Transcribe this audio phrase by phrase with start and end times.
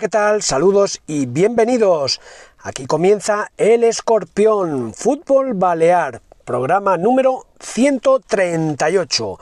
[0.00, 0.40] ¿Qué tal?
[0.40, 2.22] Saludos y bienvenidos.
[2.62, 9.38] Aquí comienza El Escorpión Fútbol Balear, programa número 138.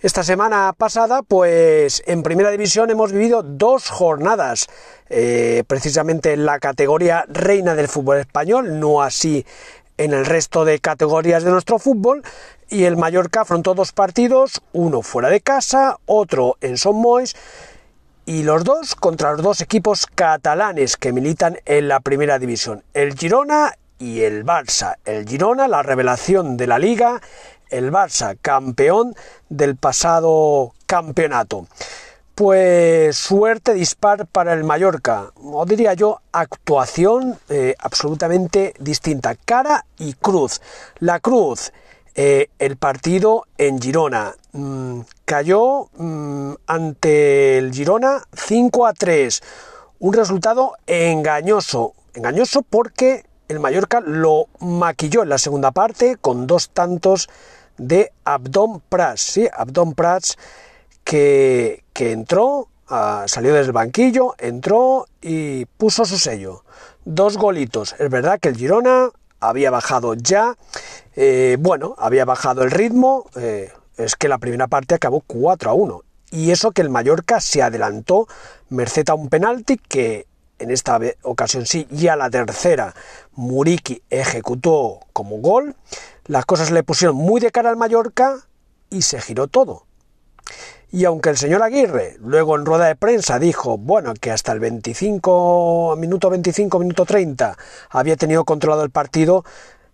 [0.00, 4.68] Esta semana pasada, pues en primera división hemos vivido dos jornadas,
[5.08, 9.46] eh, precisamente en la categoría reina del fútbol español, no así
[9.96, 12.22] en el resto de categorías de nuestro fútbol,
[12.68, 17.34] y el Mallorca afrontó dos partidos, uno fuera de casa, otro en Son Mois,
[18.28, 23.14] y los dos contra los dos equipos catalanes que militan en la primera división, el
[23.14, 24.96] Girona y el Barça.
[25.06, 27.22] El Girona, la revelación de la liga,
[27.70, 29.14] el Barça, campeón
[29.48, 31.68] del pasado campeonato.
[32.34, 40.12] Pues suerte dispar para el Mallorca, o diría yo, actuación eh, absolutamente distinta, cara y
[40.12, 40.60] cruz.
[40.98, 41.72] La cruz,
[42.20, 44.34] eh, el partido en Girona.
[44.50, 49.40] Mm, cayó mm, ante el Girona 5 a 3.
[50.00, 51.94] Un resultado engañoso.
[52.14, 57.28] Engañoso porque el Mallorca lo maquilló en la segunda parte con dos tantos
[57.76, 59.20] de Abdón Prats.
[59.20, 60.36] Sí, Abdón Prats
[61.04, 66.64] que, que entró, ah, salió desde el banquillo, entró y puso su sello.
[67.04, 67.94] Dos golitos.
[68.00, 69.10] Es verdad que el Girona
[69.40, 70.56] había bajado ya
[71.20, 75.74] eh, bueno, había bajado el ritmo, eh, es que la primera parte acabó 4 a
[75.74, 76.04] 1.
[76.30, 78.28] Y eso que el Mallorca se adelantó
[78.68, 80.28] merced a un penalti que
[80.60, 82.94] en esta ocasión sí, y a la tercera
[83.32, 85.74] Muriki ejecutó como gol.
[86.26, 88.36] Las cosas le pusieron muy de cara al Mallorca
[88.88, 89.86] y se giró todo.
[90.90, 94.60] Y aunque el señor Aguirre luego en rueda de prensa dijo, bueno, que hasta el
[94.60, 97.56] 25, minuto 25, minuto 30
[97.90, 99.44] había tenido controlado el partido,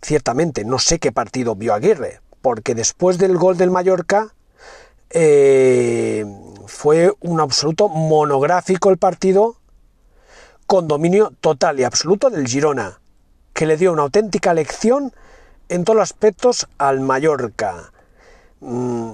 [0.01, 4.35] ciertamente no sé qué partido vio Aguirre, porque después del gol del Mallorca
[5.11, 6.25] eh,
[6.67, 9.57] fue un absoluto monográfico el partido
[10.67, 13.01] con dominio total y absoluto del Girona,
[13.53, 15.13] que le dio una auténtica lección
[15.69, 17.93] en todos los aspectos al Mallorca.
[18.61, 19.11] Mm,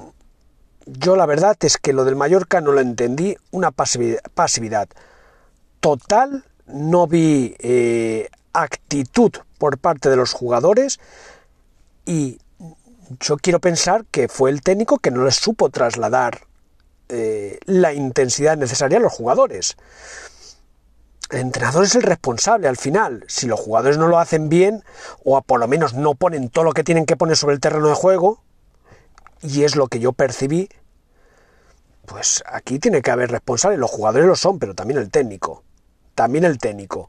[0.98, 4.88] yo la verdad es que lo del Mallorca no lo entendí, una pasividad,
[5.80, 10.98] total, no vi eh, actitud por parte de los jugadores
[12.06, 12.38] y
[13.20, 16.40] yo quiero pensar que fue el técnico que no les supo trasladar
[17.08, 19.76] eh, la intensidad necesaria a los jugadores.
[21.30, 23.24] El entrenador es el responsable al final.
[23.28, 24.82] Si los jugadores no lo hacen bien,
[25.24, 27.88] o por lo menos no ponen todo lo que tienen que poner sobre el terreno
[27.88, 28.42] de juego,
[29.42, 30.68] y es lo que yo percibí,
[32.10, 33.78] pues aquí tiene que haber responsable.
[33.78, 35.62] Los jugadores lo son, pero también el técnico.
[36.14, 37.08] También el técnico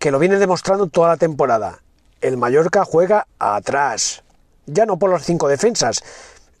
[0.00, 1.82] que lo viene demostrando toda la temporada.
[2.22, 4.24] El Mallorca juega atrás,
[4.64, 6.02] ya no por los cinco defensas,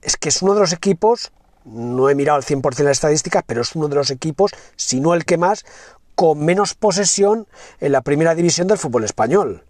[0.02, 1.32] es que es uno de los equipos,
[1.64, 5.14] no he mirado al 100% las estadísticas, pero es uno de los equipos, si no
[5.14, 5.64] el que más,
[6.14, 7.48] con menos posesión
[7.80, 9.64] en la primera división del fútbol español.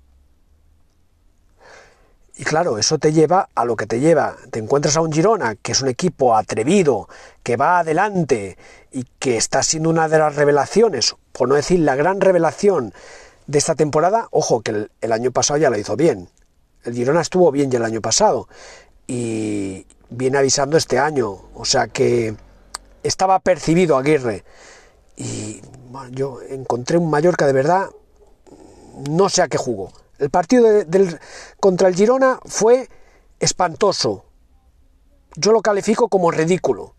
[2.41, 4.35] Y claro, eso te lleva a lo que te lleva.
[4.51, 7.07] Te encuentras a un Girona, que es un equipo atrevido,
[7.43, 8.57] que va adelante
[8.91, 12.95] y que está siendo una de las revelaciones, por no decir la gran revelación
[13.47, 16.31] de esta temporada, ojo, que el, año pasado ya lo hizo bien.
[16.83, 18.49] El Girona estuvo bien ya el año pasado
[19.07, 21.43] y viene avisando este año.
[21.55, 22.35] O sea que
[23.03, 24.45] estaba percibido Aguirre.
[25.15, 25.61] Y
[26.13, 27.91] yo encontré un Mallorca de verdad,
[29.11, 29.93] no sé a qué jugó.
[30.21, 30.69] El partido
[31.59, 32.89] contra el Girona fue
[33.41, 34.27] espantoso.
[35.35, 36.95] Yo lo califico como ridículo.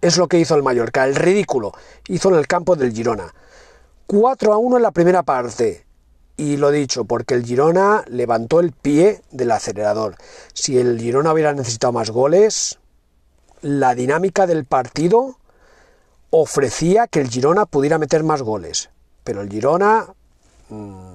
[0.00, 1.72] Es lo que hizo el Mallorca, el ridículo.
[2.08, 3.34] Hizo en el campo del Girona.
[4.06, 5.84] 4 a 1 en la primera parte.
[6.38, 10.16] Y lo dicho, porque el Girona levantó el pie del acelerador.
[10.54, 12.78] Si el Girona hubiera necesitado más goles,
[13.60, 15.38] la dinámica del partido
[16.30, 18.88] ofrecía que el Girona pudiera meter más goles.
[19.22, 20.06] Pero el Girona
[20.70, 21.13] mmm,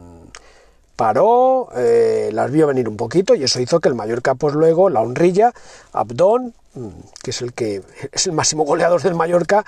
[1.00, 4.90] paró, eh, las vio venir un poquito y eso hizo que el Mallorca, pues luego,
[4.90, 5.54] la honrilla,
[5.94, 6.90] Abdón, mm,
[7.24, 7.82] que es el que
[8.12, 9.64] es el máximo goleador del Mallorca,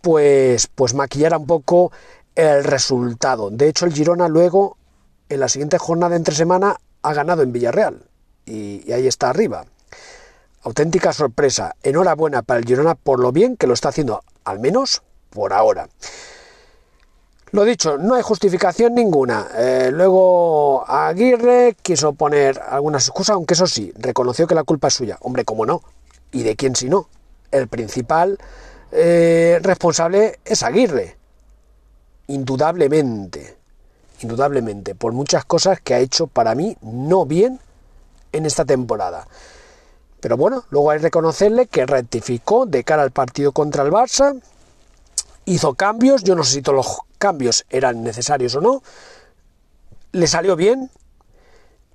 [0.00, 1.92] pues, pues maquillara un poco
[2.34, 3.50] el resultado.
[3.50, 4.78] De hecho, el Girona luego,
[5.28, 8.06] en la siguiente jornada entre semana, ha ganado en Villarreal.
[8.46, 9.66] Y, y ahí está arriba.
[10.62, 11.76] Auténtica sorpresa.
[11.82, 15.90] Enhorabuena para el Girona por lo bien que lo está haciendo, al menos por ahora.
[17.52, 19.46] Lo dicho, no hay justificación ninguna.
[19.54, 24.94] Eh, luego Aguirre quiso poner algunas excusas, aunque eso sí, reconoció que la culpa es
[24.94, 25.18] suya.
[25.20, 25.82] Hombre, ¿cómo no?
[26.30, 27.08] ¿Y de quién si no?
[27.50, 28.38] El principal
[28.90, 31.18] eh, responsable es Aguirre.
[32.28, 33.58] Indudablemente.
[34.22, 34.94] Indudablemente.
[34.94, 37.60] Por muchas cosas que ha hecho para mí no bien
[38.32, 39.26] en esta temporada.
[40.20, 44.40] Pero bueno, luego hay que reconocerle que rectificó de cara al partido contra el Barça,
[45.44, 48.82] hizo cambios, yo no sé si todos los cambios eran necesarios o no,
[50.12, 50.90] le salió bien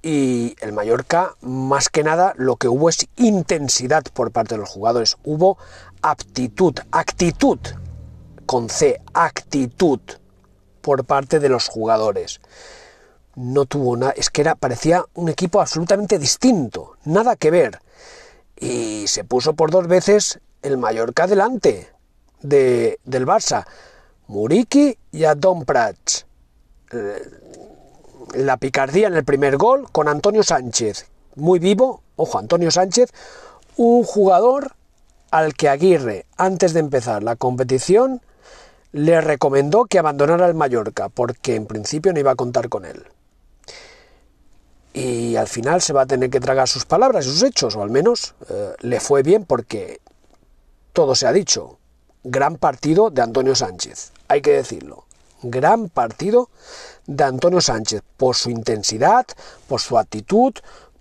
[0.01, 4.69] y el Mallorca más que nada lo que hubo es intensidad por parte de los
[4.69, 5.57] jugadores, hubo
[6.01, 7.59] aptitud, actitud
[8.45, 9.99] con C, actitud
[10.81, 12.39] por parte de los jugadores.
[13.35, 17.81] No tuvo nada, es que era, parecía un equipo absolutamente distinto, nada que ver.
[18.55, 21.96] Y se puso por dos veces el Mallorca delante
[22.41, 23.65] de, del Barça.
[24.27, 26.25] Muriki y a Don Prats.
[26.91, 27.21] Eh,
[28.35, 31.07] la picardía en el primer gol con Antonio Sánchez.
[31.35, 33.11] Muy vivo, ojo, Antonio Sánchez,
[33.77, 34.73] un jugador
[35.31, 38.21] al que Aguirre, antes de empezar la competición,
[38.91, 43.03] le recomendó que abandonara el Mallorca, porque en principio no iba a contar con él.
[44.93, 47.83] Y al final se va a tener que tragar sus palabras y sus hechos, o
[47.83, 50.01] al menos eh, le fue bien porque
[50.93, 51.77] todo se ha dicho
[52.23, 55.05] gran partido de Antonio Sánchez, hay que decirlo.
[55.43, 56.49] Gran partido
[57.05, 59.25] de Antonio Sánchez por su intensidad,
[59.67, 60.53] por su actitud,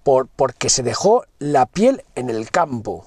[0.03, 3.07] por porque se dejó la piel en el campo.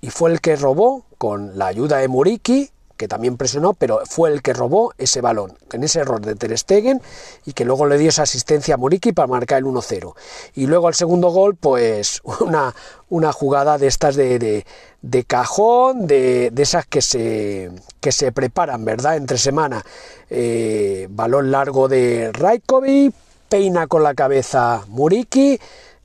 [0.00, 4.32] Y fue el que robó con la ayuda de Muriki que también presionó, pero fue
[4.32, 7.00] el que robó ese balón, en ese error de Ter Stegen,
[7.44, 10.14] y que luego le dio esa asistencia a Muriki para marcar el 1-0.
[10.54, 12.74] Y luego el segundo gol, pues una,
[13.08, 14.64] una jugada de estas de,
[15.02, 17.70] de, cajón, de, de, esas que se,
[18.00, 19.16] que se preparan, ¿verdad?
[19.16, 19.84] Entre semana.
[20.30, 23.14] Eh, balón largo de Raikovic,
[23.48, 25.60] peina con la cabeza Muriki,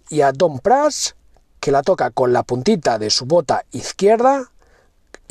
[0.10, 1.16] y a Don Pras,
[1.60, 4.52] que la toca con la puntita de su bota izquierda,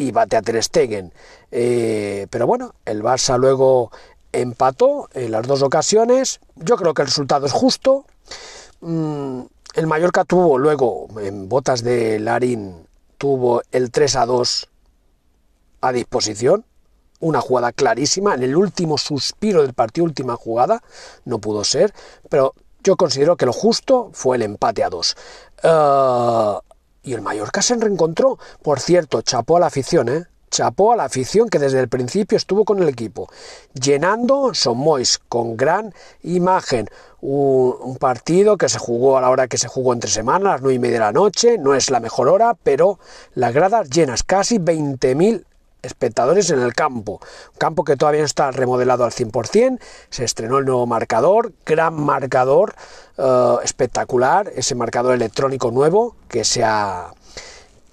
[0.01, 1.13] y bate a Ter Stegen.
[1.51, 3.91] Eh, pero bueno, el Barça luego
[4.33, 6.41] empató en las dos ocasiones.
[6.57, 8.07] Yo creo que el resultado es justo.
[8.81, 9.43] Mm,
[9.75, 12.87] el Mallorca tuvo luego, en botas de Larín,
[13.19, 14.69] tuvo el 3 a 2
[15.83, 16.65] a disposición.
[17.21, 20.83] Una jugada clarísima, en el último suspiro del partido, última jugada,
[21.27, 21.93] no pudo ser,
[22.31, 25.17] pero yo considero que lo justo fue el empate a 2.
[27.03, 28.39] Y el Mallorca se reencontró.
[28.63, 30.27] Por cierto, chapó a la afición, ¿eh?
[30.51, 33.31] Chapó a la afición que desde el principio estuvo con el equipo,
[33.73, 36.89] llenando Somois con gran imagen.
[37.21, 40.75] Un, partido que se jugó a la hora que se jugó entre semanas, las nueve
[40.75, 42.99] y media de la noche, no es la mejor hora, pero
[43.35, 45.45] las gradas llenas, casi 20.000
[45.83, 47.21] espectadores en el campo.
[47.53, 49.79] Un campo que todavía no está remodelado al 100%,
[50.09, 52.75] se estrenó el nuevo marcador, gran marcador,
[53.19, 57.13] uh, espectacular, ese marcador electrónico nuevo que se ha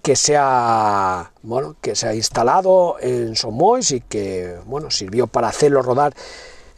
[0.02, 5.50] que se ha, bueno, que se ha instalado en Somois y que bueno, sirvió para
[5.50, 6.14] hacerlo rodar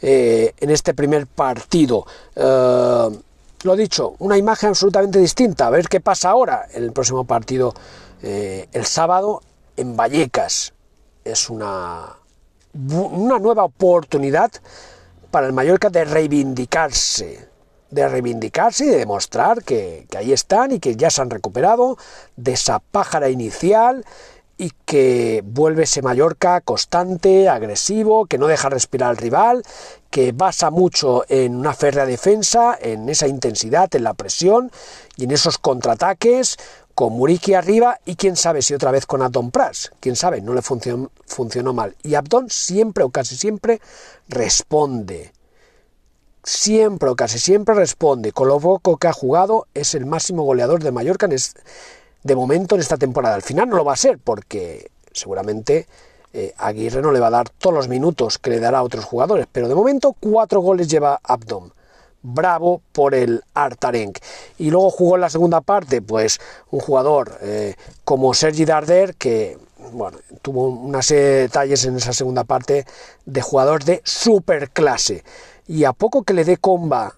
[0.02, 2.06] eh, en este primer partido.
[2.34, 3.16] Uh,
[3.62, 5.66] lo dicho, una imagen absolutamente distinta.
[5.66, 7.72] A ver qué pasa ahora en el próximo partido
[8.22, 9.42] eh, el sábado
[9.76, 10.72] en Vallecas
[11.24, 12.16] es una,
[12.74, 14.50] una nueva oportunidad
[15.30, 17.48] para el Mallorca de reivindicarse,
[17.90, 21.96] de reivindicarse y de demostrar que, que, ahí están y que ya se han recuperado
[22.36, 24.04] de esa pájara inicial
[24.60, 29.62] y que vuelve ese Mallorca constante, agresivo, que no deja respirar al rival,
[30.10, 34.70] que basa mucho en una férrea defensa, en esa intensidad, en la presión
[35.16, 36.58] y en esos contraataques,
[37.00, 40.52] con Muriki arriba y quién sabe si otra vez con Abdon Pras, quién sabe, no
[40.52, 41.96] le funcionó, funcionó mal.
[42.02, 43.80] Y Abdon siempre o casi siempre
[44.28, 45.32] responde.
[46.44, 48.32] Siempre o casi siempre responde.
[48.32, 51.38] Con lo poco que ha jugado es el máximo goleador de Mallorca en
[52.22, 53.34] de momento en esta temporada.
[53.34, 55.86] Al final no lo va a ser porque seguramente
[56.34, 59.06] eh, Aguirre no le va a dar todos los minutos que le dará a otros
[59.06, 59.46] jugadores.
[59.50, 61.72] Pero de momento cuatro goles lleva Abdon
[62.22, 64.18] bravo por el Artarenc.
[64.58, 67.74] Y luego jugó en la segunda parte, pues un jugador eh,
[68.04, 69.58] como Sergi Darder, que
[69.92, 72.86] bueno, tuvo una serie de detalles en esa segunda parte
[73.24, 75.24] de jugador de superclase.
[75.66, 77.16] Y a poco que le dé comba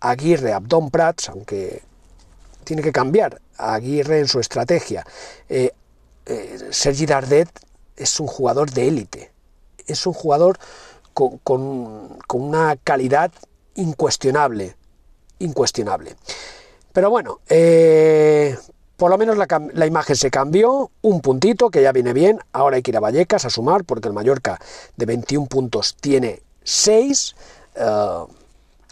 [0.00, 1.82] a Aguirre, Abdon Prats, aunque
[2.64, 5.06] tiene que cambiar Aguirre en su estrategia.
[5.48, 5.72] Eh,
[6.26, 7.48] eh, Sergi Dardet
[7.96, 9.32] es un jugador de élite,
[9.86, 10.58] es un jugador
[11.12, 11.40] con,
[12.32, 13.30] una calidad
[13.74, 14.76] incuestionable,
[15.38, 16.16] incuestionable.
[16.92, 18.56] Pero bueno, eh,
[18.96, 22.82] por lo menos la, imagen se cambió, un puntito que ya viene bien, ahora hay
[22.82, 24.60] que ir a Vallecas a sumar porque el Mallorca
[24.96, 27.34] de 21 puntos tiene 6,
[27.74, 28.24] eh,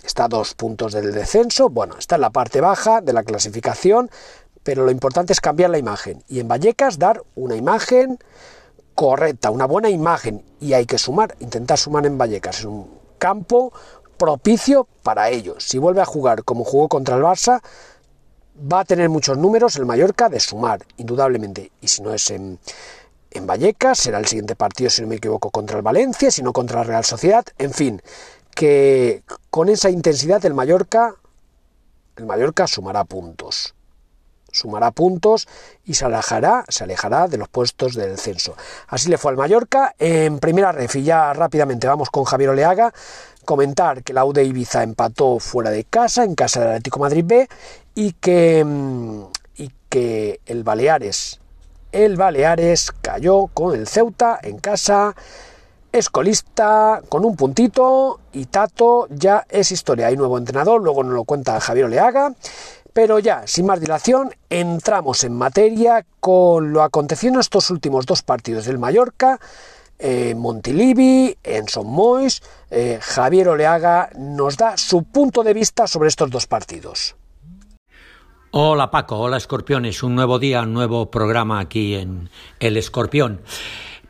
[0.03, 4.11] está a dos puntos del descenso, bueno, está en la parte baja de la clasificación,
[4.65, 6.23] pero lo importante es cambiar la imagen.
[6.29, 8.19] Y en Vallecas dar una imagen
[8.95, 10.45] correcta, una buena imagen.
[10.61, 13.73] Y hay que sumar, intentar sumar en Vallecas, es un campo
[14.23, 15.64] propicio para ellos.
[15.64, 17.61] Si vuelve a jugar como jugó contra el Barça,
[18.73, 21.73] va a tener muchos números el Mallorca de sumar, indudablemente.
[21.81, 22.61] Y si no es en,
[23.33, 26.52] en Vallecas, será el siguiente partido, si no me equivoco, contra el Valencia, si no
[26.52, 27.45] contra la Real Sociedad.
[27.59, 28.00] En fin,
[28.55, 31.17] que con esa intensidad el Mallorca,
[32.14, 33.75] el Mallorca sumará puntos
[34.52, 35.49] sumará puntos
[35.85, 38.55] y se alejará, se alejará de los puestos del censo.
[38.87, 42.93] Así le fue al Mallorca en primera ref y ya rápidamente vamos con Javier Oleaga.
[43.44, 47.49] Comentar que la UD Ibiza empató fuera de casa, en casa del Atlético Madrid B,
[47.94, 49.22] y que, mm,
[49.56, 51.40] y que el Baleares,
[51.92, 55.14] el Baleares cayó con el Ceuta en casa
[55.92, 60.06] escolista con un puntito y Tato ya es historia.
[60.06, 62.34] Hay nuevo entrenador, luego nos lo cuenta Javier Oleaga.
[62.94, 68.22] Pero ya, sin más dilación, entramos en materia con lo acontecido en estos últimos dos
[68.22, 69.40] partidos del Mallorca.
[69.99, 72.42] Eh, Montilivi, en Son Mois,
[73.00, 77.14] Javier Oleaga nos da su punto de vista sobre estos dos partidos.
[78.54, 82.28] Hola Paco, hola Escorpiones, un nuevo día, un nuevo programa aquí en
[82.61, 83.40] El Escorpión.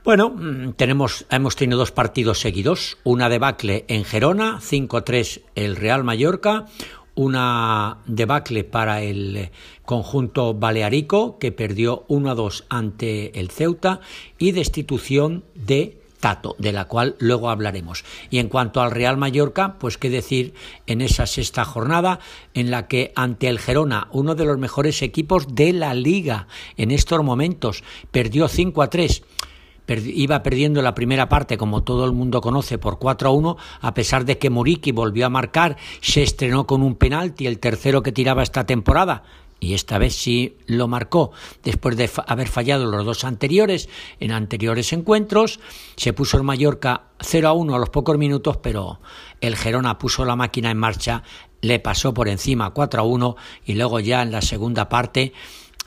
[0.02, 6.02] Bueno, mm, tenemos, hemos tenido dos partidos seguidos, una debacle en Gerona, 5-3 el Real
[6.02, 6.66] Mallorca,
[7.14, 9.50] una debacle para el
[9.85, 14.00] conjunto balearico que perdió 1 a 2 ante el Ceuta
[14.38, 18.04] y destitución de Tato, de la cual luego hablaremos.
[18.31, 20.54] Y en cuanto al Real Mallorca, pues qué decir
[20.87, 22.21] en esa sexta jornada
[22.54, 26.92] en la que ante el Gerona, uno de los mejores equipos de la liga en
[26.92, 29.25] estos momentos, perdió 5 a 3
[29.88, 33.94] iba perdiendo la primera parte, como todo el mundo conoce, por 4 a 1, a
[33.94, 38.12] pesar de que Muriki volvió a marcar, se estrenó con un penalti, el tercero que
[38.12, 39.24] tiraba esta temporada,
[39.62, 41.30] y esta vez sí lo marcó
[41.62, 45.60] después de haber fallado los dos anteriores en anteriores encuentros.
[45.94, 48.98] Se puso el Mallorca 0 a 1 a los pocos minutos, pero
[49.40, 51.22] el Gerona puso la máquina en marcha,
[51.60, 55.32] le pasó por encima 4 a 1 y luego ya en la segunda parte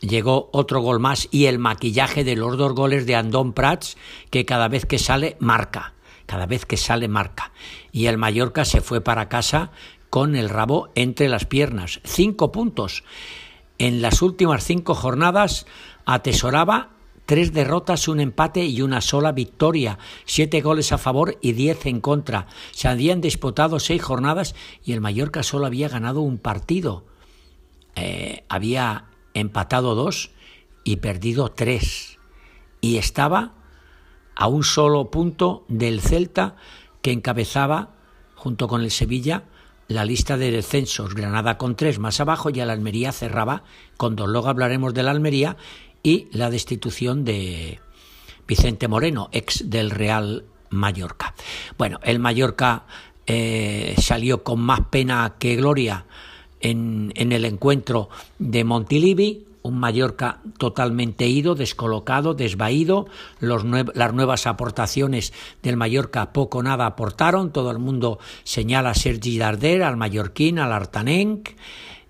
[0.05, 3.97] llegó otro gol más y el maquillaje de los dos goles de Andón Prats,
[4.29, 5.93] que cada vez que sale marca,
[6.25, 7.51] cada vez que sale marca.
[7.91, 9.71] Y el Mallorca se fue para casa
[10.09, 11.99] con el rabo entre las piernas.
[12.03, 13.03] Cinco puntos.
[13.77, 15.65] En las últimas cinco jornadas
[16.05, 16.91] atesoraba
[17.25, 21.99] tres derrotas, un empate y una sola victoria, siete goles a favor y diez en
[21.99, 22.47] contra.
[22.71, 27.05] Se habían disputado seis jornadas y el Mallorca solo había ganado un partido.
[27.95, 29.05] Eh, había
[29.35, 30.31] empatado dos
[30.83, 32.17] y perdido tres.
[32.81, 33.53] Y estaba
[34.35, 36.55] a un solo punto del Celta
[37.01, 37.91] que encabezaba,
[38.35, 39.43] junto con el Sevilla,
[39.87, 41.13] la lista de descensos.
[41.13, 43.63] Granada con tres más abajo y la Almería cerraba
[43.97, 44.27] con dos.
[44.27, 45.57] Luego hablaremos de la Almería
[46.01, 47.79] y la destitución de
[48.47, 51.33] Vicente Moreno, ex del Real Mallorca.
[51.77, 52.85] Bueno, el Mallorca
[53.25, 56.05] eh, salió con más pena que gloria
[56.69, 63.07] en, el encuentro de Montilivi, un Mallorca totalmente ido, descolocado, desvaído.
[63.39, 67.51] las nuevas aportaciones del Mallorca poco nada aportaron.
[67.51, 71.49] Todo el mundo señala a Sergi Darder, al mallorquín, al Artanenc.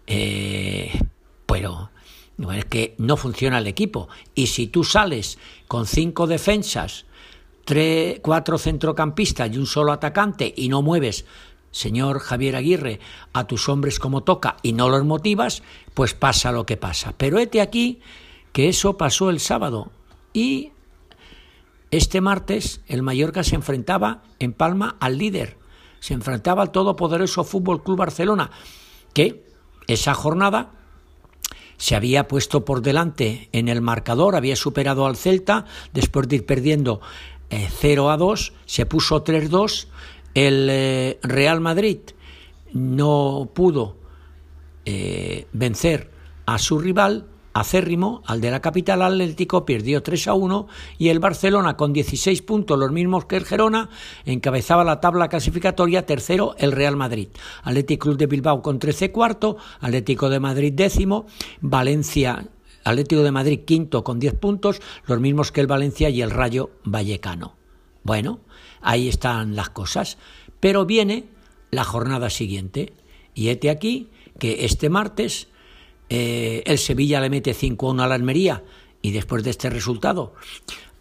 [0.07, 0.91] Eh,
[1.45, 1.89] pero
[2.53, 4.09] es que no funciona el equipo.
[4.35, 7.05] Y si tú sales con cinco defensas,
[7.63, 11.25] tres, cuatro centrocampistas y un solo atacante y no mueves
[11.75, 13.01] señor Javier Aguirre,
[13.33, 15.61] a tus hombres como toca y no los motivas,
[15.93, 17.13] pues pasa lo que pasa.
[17.17, 17.99] Pero hete aquí
[18.53, 19.91] que eso pasó el sábado
[20.31, 20.71] y
[21.91, 25.57] este martes el Mallorca se enfrentaba en Palma al líder,
[25.99, 28.51] se enfrentaba al todopoderoso Fútbol Club Barcelona,
[29.13, 29.43] que
[29.87, 30.71] esa jornada
[31.75, 36.45] se había puesto por delante en el marcador, había superado al Celta después de ir
[36.45, 37.01] perdiendo
[37.49, 39.87] 0 eh, a 2, se puso 3-2
[40.35, 41.99] el eh, Real Madrid
[42.73, 43.95] no pudo
[44.85, 46.11] eh, vencer
[46.45, 51.19] a su rival acérrimo al de la capital Atlético, perdió 3 a 1 y el
[51.19, 53.89] Barcelona con 16 puntos, los mismos que el Gerona,
[54.25, 57.29] encabezaba la tabla clasificatoria, tercero el Real Madrid.
[57.63, 61.27] Atlético Club de Bilbao con 13 cuarto, Atlético de Madrid décimo,
[61.61, 62.45] Valencia
[62.83, 66.69] Atlético de Madrid quinto con 10 puntos, los mismos que el Valencia y el Rayo
[66.83, 67.55] Vallecano.
[68.03, 68.41] Bueno,
[68.85, 70.17] ahí están las cosas.
[70.61, 71.25] Pero viene
[71.71, 72.93] la jornada siguiente.
[73.33, 75.49] Y este aquí que este martes
[76.09, 78.63] eh, el Sevilla le mete 5-1 a la Almería
[79.01, 80.33] y después de este resultado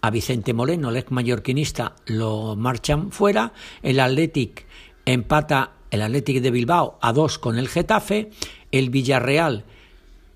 [0.01, 3.53] a Vicente Moreno, el ex mallorquinista, lo marchan fuera.
[3.83, 4.67] El Athletic
[5.07, 8.31] empata el Athletic de Bilbao a 2 con el Getafe.
[8.71, 9.65] El Villarreal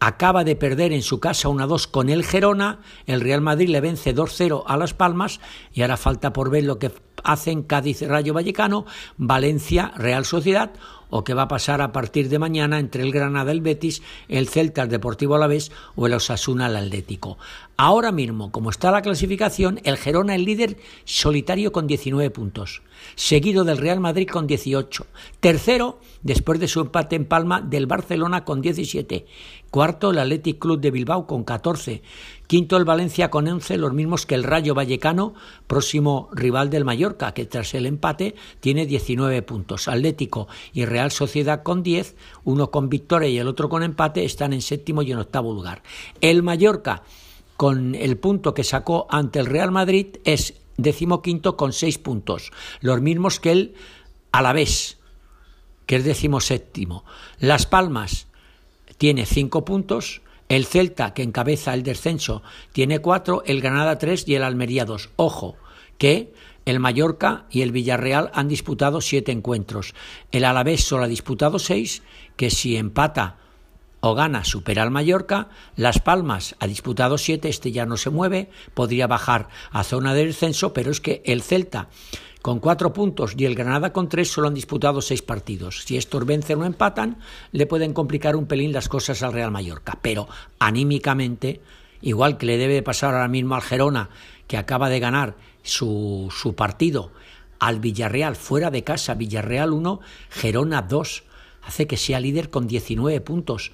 [0.00, 4.14] acaba de perder en su casa 1-2 con el Gerona, el Real Madrid le vence
[4.14, 5.40] 2-0 a Las Palmas
[5.72, 6.92] y ahora falta por ver lo que
[7.24, 8.86] hacen Cádiz Rayo Vallecano,
[9.16, 10.72] Valencia Real Sociedad
[11.10, 14.48] o qué va a pasar a partir de mañana entre el Granada, el Betis, el
[14.48, 17.38] Celta, el Deportivo Alavés o el Osasuna, el Atlético.
[17.76, 22.82] Ahora mismo, como está la clasificación, el Gerona es líder solitario con 19 puntos,
[23.14, 25.06] seguido del Real Madrid con 18,
[25.40, 29.26] tercero, después de su empate en Palma, del Barcelona con 17,
[29.70, 32.02] cuarto el Athletic Club de Bilbao con 14,
[32.48, 35.34] Quinto el Valencia con 11, los mismos que el Rayo Vallecano,
[35.66, 39.86] próximo rival del Mallorca, que tras el empate tiene 19 puntos.
[39.86, 44.54] Atlético y Real Sociedad con 10, uno con victoria y el otro con empate, están
[44.54, 45.82] en séptimo y en octavo lugar.
[46.22, 47.02] El Mallorca,
[47.58, 52.50] con el punto que sacó ante el Real Madrid, es decimoquinto con 6 puntos,
[52.80, 53.74] los mismos que el
[54.32, 54.96] Alavés,
[55.84, 57.04] que es decimoséptimo.
[57.40, 58.26] Las Palmas
[58.96, 64.34] tiene 5 puntos, el Celta, que encabeza el descenso, tiene cuatro, el Granada tres y
[64.34, 65.10] el Almería dos.
[65.16, 65.56] Ojo,
[65.98, 66.32] que
[66.64, 69.94] el Mallorca y el Villarreal han disputado siete encuentros.
[70.32, 72.02] El Alavés solo ha disputado seis,
[72.36, 73.36] que si empata
[74.00, 75.48] o gana supera al Mallorca.
[75.76, 80.26] Las Palmas ha disputado siete, este ya no se mueve, podría bajar a zona de
[80.26, 81.88] descenso, pero es que el Celta
[82.42, 85.82] con cuatro puntos y el Granada con tres solo han disputado seis partidos.
[85.84, 87.18] Si estos vencen o empatan,
[87.52, 89.98] le pueden complicar un pelín las cosas al Real Mallorca.
[90.02, 91.60] Pero anímicamente,
[92.00, 94.10] igual que le debe pasar ahora mismo al Gerona,
[94.46, 97.10] que acaba de ganar su, su partido,
[97.58, 101.24] al Villarreal fuera de casa, Villarreal 1, Gerona 2,
[101.62, 103.72] hace que sea líder con 19 puntos.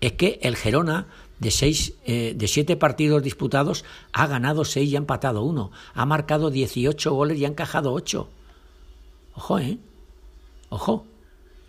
[0.00, 1.06] Es que el Gerona
[1.38, 5.70] de seis, eh, de siete partidos disputados, ha ganado seis y ha empatado uno.
[5.94, 8.28] Ha marcado 18 goles y ha encajado ocho.
[9.34, 9.78] Ojo, ¿eh?
[10.68, 11.06] Ojo.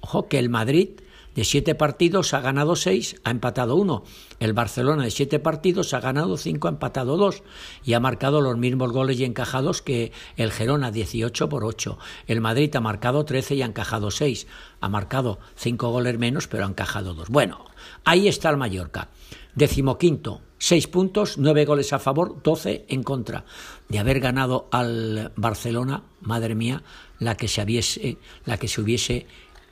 [0.02, 0.90] Ojo que el Madrid
[1.36, 4.04] de siete partidos ha ganado seis, ha empatado uno.
[4.40, 7.44] El Barcelona de siete partidos ha ganado cinco, ha empatado dos
[7.86, 11.98] y ha marcado los mismos goles y encajados que el Gerona, 18 por 8.
[12.28, 14.48] El Madrid ha marcado 13 y ha encajado seis.
[14.82, 17.30] Ha marcado cinco goles menos, pero ha encajado dos.
[17.30, 17.66] Bueno,
[18.04, 19.10] ahí está el Mallorca.
[19.56, 23.46] Decimoquinto, seis puntos, nueve goles a favor, doce en contra.
[23.88, 26.84] De haber ganado al Barcelona, madre mía,
[27.20, 29.26] la que se hubiese, la que se hubiese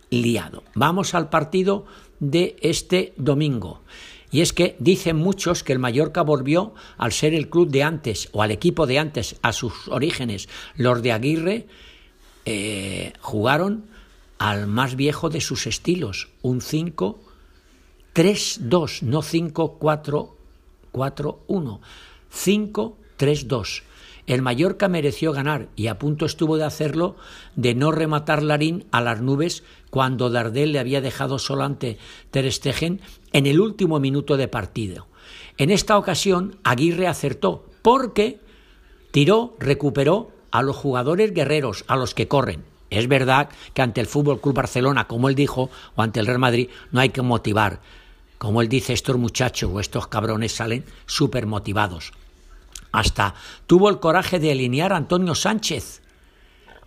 [0.10, 0.64] liado.
[0.76, 1.86] Vamos al partido
[2.20, 3.82] de este domingo.
[4.32, 8.30] Y es que dicen muchos que el Mallorca volvió al ser el club de antes
[8.34, 10.50] o al equipo de antes, a sus orígenes.
[10.76, 11.68] Los de Aguirre
[12.46, 13.86] eh, jugaron
[14.38, 17.27] al más viejo de sus estilos, un 5
[18.18, 21.80] 3-2, no 5-4-4-1.
[22.34, 23.84] 5-3-2.
[24.26, 27.16] El Mallorca mereció ganar y a punto estuvo de hacerlo
[27.56, 32.00] de no rematar Larín a las nubes cuando Dardel le había dejado solo ante
[32.32, 33.02] Ter Stegen
[33.34, 35.06] en el último minuto de partido.
[35.60, 38.40] En esta ocasión Aguirre acertó porque
[39.12, 42.64] tiró, recuperó a los jugadores guerreros, a los que corren.
[42.90, 46.40] Es verdad que ante el Fútbol Club Barcelona, como él dijo, o ante el Real
[46.40, 47.80] Madrid, no hay que motivar,
[48.38, 52.12] como él dice, estos muchachos o estos cabrones salen súper motivados.
[52.92, 56.02] Hasta tuvo el coraje de alinear a Antonio Sánchez,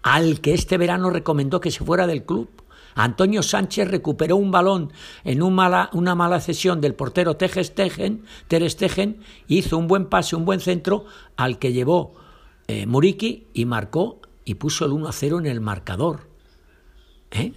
[0.02, 2.48] al que este verano recomendó que se fuera del club.
[2.94, 4.92] Antonio Sánchez recuperó un balón
[5.24, 11.04] en una mala cesión del portero Ter Stegen, hizo un buen pase, un buen centro,
[11.36, 12.14] al que llevó
[12.66, 12.86] eh,
[13.52, 16.28] y marcó y puso el 1 0 en el marcador.
[17.30, 17.52] ¿Eh?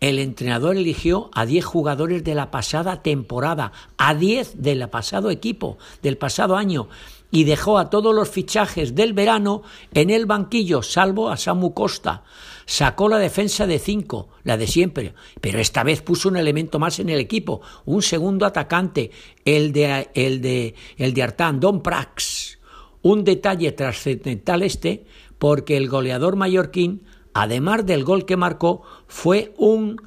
[0.00, 5.76] El entrenador eligió a 10 jugadores de la pasada temporada, a 10 del pasado equipo,
[6.02, 6.88] del pasado año,
[7.30, 12.24] y dejó a todos los fichajes del verano en el banquillo, salvo a Samu Costa.
[12.64, 16.98] Sacó la defensa de 5, la de siempre, pero esta vez puso un elemento más
[16.98, 19.10] en el equipo, un segundo atacante,
[19.44, 22.58] el de, el de, el de Artán, Don Prax.
[23.02, 25.04] Un detalle trascendental este,
[25.38, 27.02] porque el goleador mallorquín
[27.34, 30.00] además del gol que marcó, fue un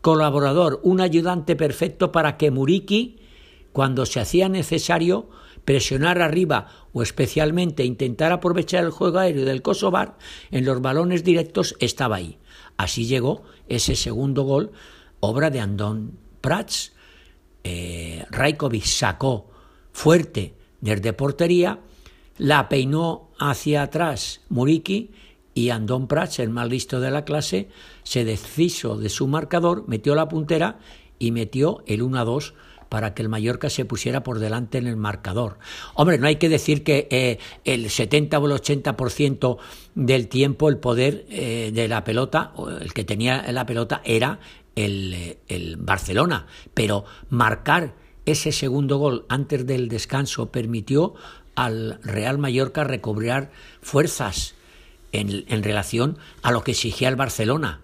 [0.00, 3.18] colaborador, un ayudante perfecto para que Muriki
[3.72, 5.28] cuando se hacía necesario
[5.64, 10.18] presionar arriba o especialmente intentar aprovechar el juego aéreo del Kosovar,
[10.50, 12.38] en los balones directos estaba ahí.
[12.76, 14.72] Así llegó ese segundo gol,
[15.20, 16.92] obra de Andón Prats.
[17.64, 18.24] Eh,
[18.84, 19.50] sacó
[19.92, 21.78] fuerte desde portería,
[22.38, 25.12] la peinó hacia atrás Muriki
[25.54, 27.68] y Andón Prats, el más listo de la clase,
[28.02, 30.78] se deshizo de su marcador, metió la puntera
[31.18, 32.54] y metió el 1 a 2
[32.88, 35.58] para que el Mallorca se pusiera por delante en el marcador.
[35.94, 39.56] Hombre, no hay que decir que eh, el 70 o el 80%
[39.94, 44.40] del tiempo el poder eh, de la pelota, el que tenía la pelota, era
[44.76, 47.94] el, eh, el Barcelona, pero marcar
[48.26, 51.14] ese segundo gol antes del descanso permitió
[51.54, 54.54] al Real Mallorca recobrar fuerzas
[55.12, 57.80] en, relación a lo que exigía el Barcelona.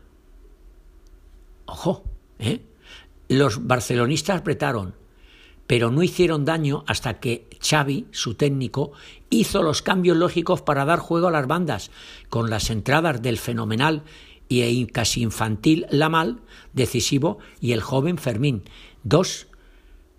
[1.66, 2.04] Ojo,
[2.38, 2.62] ¿eh?
[3.28, 4.94] Los barcelonistas apretaron,
[5.66, 8.92] pero no hicieron daño hasta que Xavi, su técnico,
[9.28, 11.90] hizo los cambios lógicos para dar juego a las bandas,
[12.30, 14.02] con las entradas del fenomenal
[14.48, 16.40] y casi infantil Lamal,
[16.72, 18.62] decisivo, y el joven Fermín,
[19.02, 19.46] dos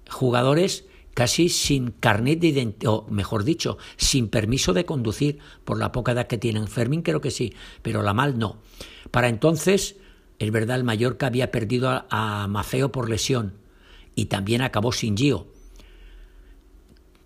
[0.07, 0.85] jugadores
[1.19, 6.13] casi sin carnet de identidad, o mejor dicho, sin permiso de conducir por la poca
[6.13, 6.69] edad que tienen.
[6.69, 8.61] Fermín creo que sí, pero Lamal no.
[9.11, 9.97] Para entonces
[10.39, 13.55] es verdad, el Mallorca había perdido a, Mafeo por lesión
[14.15, 15.47] y también acabó sin Gio,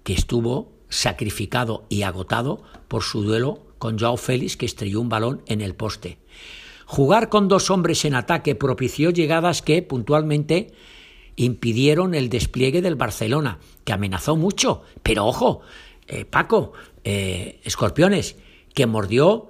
[0.02, 5.44] que estuvo sacrificado y agotado por su duelo con Joao Félix, que estrelló un balón
[5.46, 6.18] en el poste.
[6.88, 10.74] Jugar con dos hombres en ataque propició llegadas que puntualmente
[11.36, 14.84] impidieron el despliegue del Barcelona, que amenazó mucho.
[15.02, 15.62] Pero ojo,
[16.08, 18.36] eh, Paco, eh, Escorpiones,
[18.74, 19.50] que mordió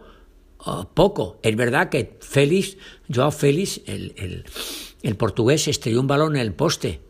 [0.66, 1.40] Oh, poco.
[1.44, 2.78] Es verdad que Félix,
[3.14, 4.46] Joao Félix, el,
[5.02, 7.02] el, portugués, estrelló un balón en el poste.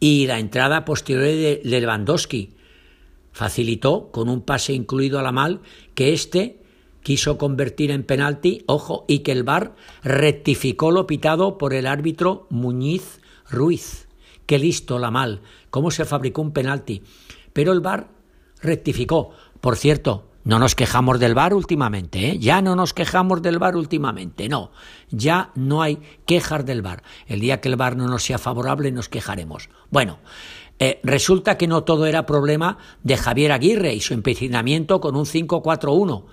[0.00, 2.54] Y la entrada posterior de Lewandowski
[3.32, 5.60] facilitó con un pase incluido a la mal
[5.94, 6.58] que éste
[7.02, 12.46] quiso convertir en penalti, ojo, y que el VAR rectificó lo pitado por el árbitro
[12.50, 14.08] Muñiz Ruiz.
[14.46, 17.02] Qué listo la mal, cómo se fabricó un penalti.
[17.52, 18.08] Pero el VAR
[18.60, 19.30] rectificó.
[19.60, 22.38] Por cierto, no nos quejamos del bar últimamente, ¿eh?
[22.38, 24.72] ya no nos quejamos del bar últimamente, no,
[25.10, 27.02] ya no hay quejas del bar.
[27.26, 29.70] El día que el bar no nos sea favorable nos quejaremos.
[29.90, 30.18] Bueno,
[30.78, 35.24] eh, resulta que no todo era problema de Javier Aguirre y su empecinamiento con un
[35.24, 36.26] 5-4-1.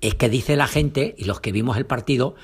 [0.00, 2.36] Es que dice la gente, y los que vimos el partido,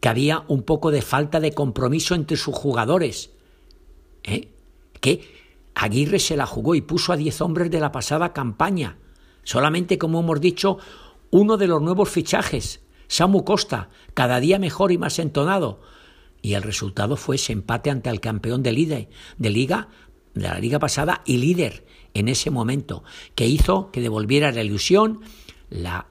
[0.00, 3.30] que había un poco de falta de compromiso entre sus jugadores.
[4.30, 4.48] ¿Eh?
[5.00, 5.40] Que
[5.74, 8.96] Aguirre se la jugó y puso a 10 hombres de la pasada campaña
[9.44, 10.78] Solamente, como hemos dicho,
[11.30, 15.80] uno de los nuevos fichajes, Samu Costa, cada día mejor y más entonado.
[16.42, 19.50] Y el resultado fue ese empate ante el campeón de, liga de
[20.34, 25.20] la liga pasada y líder en ese momento, que hizo que devolviera la ilusión,
[25.68, 26.06] la,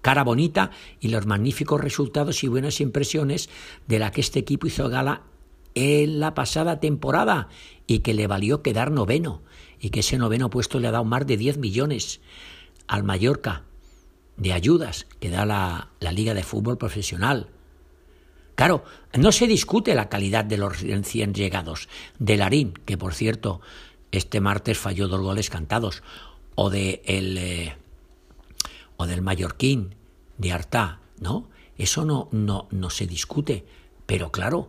[0.00, 3.48] cara bonita y los magníficos resultados y buenas impresiones
[3.86, 5.22] de la que este equipo hizo gala
[5.74, 7.48] en la pasada temporada
[7.86, 9.42] y que le valió quedar noveno
[9.80, 12.20] y que ese noveno puesto le ha dado más de 10 millones
[12.86, 13.64] al Mallorca
[14.36, 17.48] de ayudas que da la, Liga de Fútbol Profesional.
[18.54, 23.60] Claro, no se discute la calidad de los recién llegados, de Larín, que por cierto
[24.12, 26.02] este martes falló dos goles cantados,
[26.56, 27.76] o de el, eh,
[28.96, 29.94] o del mallorquín
[30.36, 31.48] de Artá, ¿no?
[31.78, 33.64] Eso no, no, no se discute,
[34.04, 34.68] pero claro,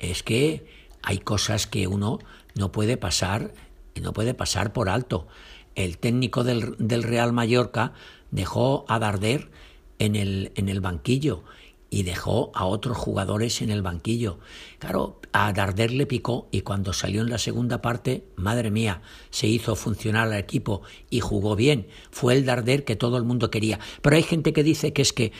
[0.00, 0.66] es que
[1.02, 2.18] hay cosas que uno
[2.54, 3.52] no puede pasar
[4.00, 5.26] no puede pasar por alto.
[5.74, 7.92] El técnico del, Real Mallorca
[8.30, 9.50] dejó a Darder
[9.98, 11.44] en el, banquillo
[11.90, 14.38] y dejó a otros jugadores en el banquillo.
[14.78, 19.46] Claro, a Darder le picó y cuando salió en la segunda parte, madre mía, se
[19.46, 21.88] hizo funcionar el equipo y jugó bien.
[22.10, 23.78] Fue el Darder que todo el mundo quería.
[24.02, 25.32] Pero hay gente que dice que es que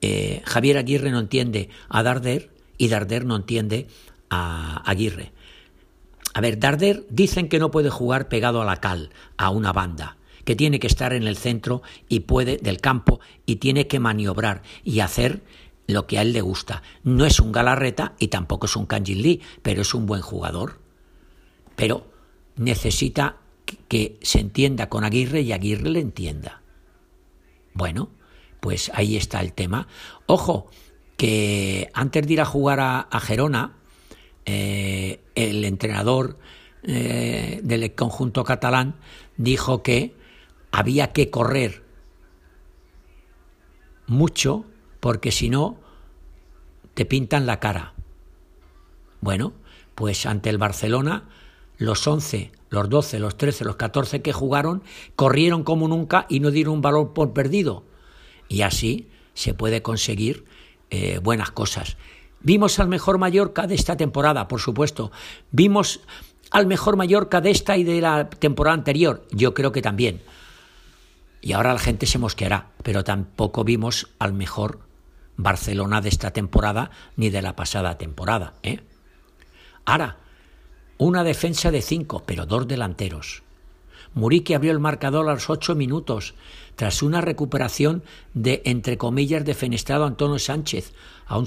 [0.00, 3.86] eh, Javier Aguirre no entiende a Darder y Darder no entiende
[4.30, 5.32] a Aguirre.
[6.34, 10.16] A ver, Darder dicen que no puede jugar pegado a la cal, a una banda,
[10.44, 14.62] que tiene que estar en el centro y puede del campo y tiene que maniobrar
[14.84, 15.42] y hacer
[15.86, 16.82] lo que a él le gusta.
[17.04, 20.78] No es un Galarreta y tampoco es un Kanjin Lee, pero es un buen jugador.
[21.74, 22.06] Pero
[22.56, 23.36] necesita
[23.88, 26.62] que se entienda con Aguirre y Aguirre le entienda.
[27.72, 28.10] Bueno,
[28.60, 29.86] pues ahí está el tema.
[30.26, 30.70] Ojo,
[31.16, 33.76] que antes de ir a jugar a Gerona,
[34.48, 36.38] eh, el entrenador
[36.84, 38.94] eh, del conjunto catalán
[39.36, 40.14] dijo que
[40.70, 41.82] había que correr
[44.06, 44.64] mucho
[45.00, 45.80] porque si no
[46.94, 47.94] te pintan la cara.
[49.20, 49.52] Bueno,
[49.96, 51.28] pues ante el Barcelona
[51.76, 54.84] los 11, los 12, los 13, los 14 que jugaron
[55.16, 57.82] corrieron como nunca y no dieron un valor por perdido.
[58.48, 60.44] Y así se puede conseguir
[60.90, 61.96] eh, buenas cosas.
[62.40, 65.10] Vimos al mejor Mallorca de esta temporada, por supuesto.
[65.50, 66.00] Vimos
[66.50, 69.26] al mejor Mallorca de esta y de la temporada anterior.
[69.30, 70.22] Yo creo que también.
[71.40, 74.80] Y ahora la gente se mosqueará, pero tampoco vimos al mejor
[75.36, 78.54] Barcelona de esta temporada ni de la pasada temporada.
[78.62, 78.80] ¿eh?
[79.84, 80.16] Ahora,
[80.98, 83.42] una defensa de cinco, pero dos delanteros.
[84.16, 86.34] Muriqui abrió el marcador a los ocho minutos,
[86.74, 88.02] tras una recuperación
[88.32, 90.94] de, entre comillas, defenestrado Antonio Sánchez,
[91.26, 91.38] a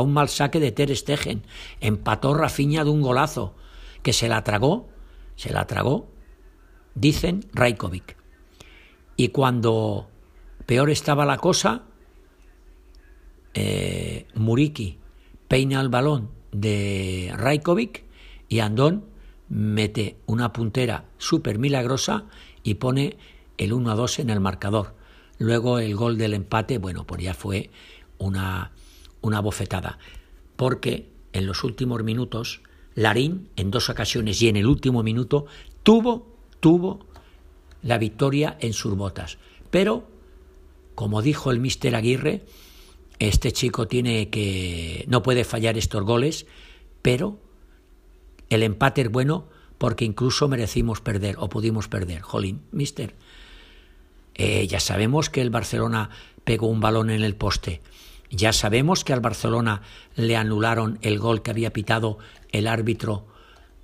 [0.00, 1.42] un, mal saque de Ter Stegen.
[1.80, 3.54] Empató Rafiña de un golazo,
[4.02, 4.88] que se la tragó,
[5.36, 6.08] se la tragó,
[6.94, 8.16] dicen Rajkovic.
[9.16, 10.08] Y cuando
[10.64, 11.82] peor estaba la cosa,
[13.52, 14.98] eh, Muriqui
[15.46, 18.04] peina el balón de Rajkovic
[18.48, 19.12] y Andón
[19.54, 22.24] mete una puntera súper milagrosa
[22.64, 23.16] y pone
[23.56, 24.94] el 1 a 2 en el marcador.
[25.38, 27.70] Luego el gol del empate, bueno, pues ya fue
[28.18, 28.72] una,
[29.20, 29.98] una bofetada.
[30.56, 32.62] Porque en los últimos minutos,
[32.96, 35.46] Larín, en dos ocasiones y en el último minuto,
[35.84, 36.26] tuvo,
[36.58, 37.06] tuvo
[37.82, 39.38] la victoria en sus botas.
[39.70, 40.08] Pero,
[40.96, 42.44] como dijo el mister Aguirre,
[43.20, 45.04] este chico tiene que.
[45.06, 46.46] no puede fallar estos goles,
[47.02, 47.38] pero
[48.54, 49.46] el empate es bueno
[49.78, 52.22] porque incluso merecimos perder o pudimos perder.
[52.22, 53.14] Jolín, mister.
[54.34, 56.10] Eh, ya sabemos que el Barcelona
[56.44, 57.80] pegó un balón en el poste.
[58.30, 59.82] Ya sabemos que al Barcelona
[60.16, 62.18] le anularon el gol que había pitado
[62.50, 63.26] el árbitro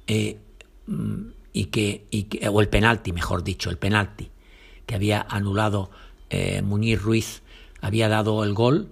[0.06, 0.38] eh,
[0.87, 1.20] mm,
[1.52, 2.06] y que,
[2.50, 4.30] o el penalti, mejor dicho, el penalti
[4.87, 5.90] que había anulado
[6.30, 7.42] eh, Muñiz Ruiz,
[7.80, 8.88] había dado el gol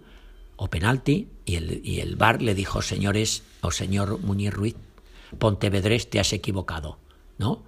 [0.57, 4.77] o penalti y el, y el VAR le dijo, señores o señor Muñiz Ruiz,
[5.39, 6.99] Pontevedrés, te has equivocado,
[7.39, 7.63] ¿no?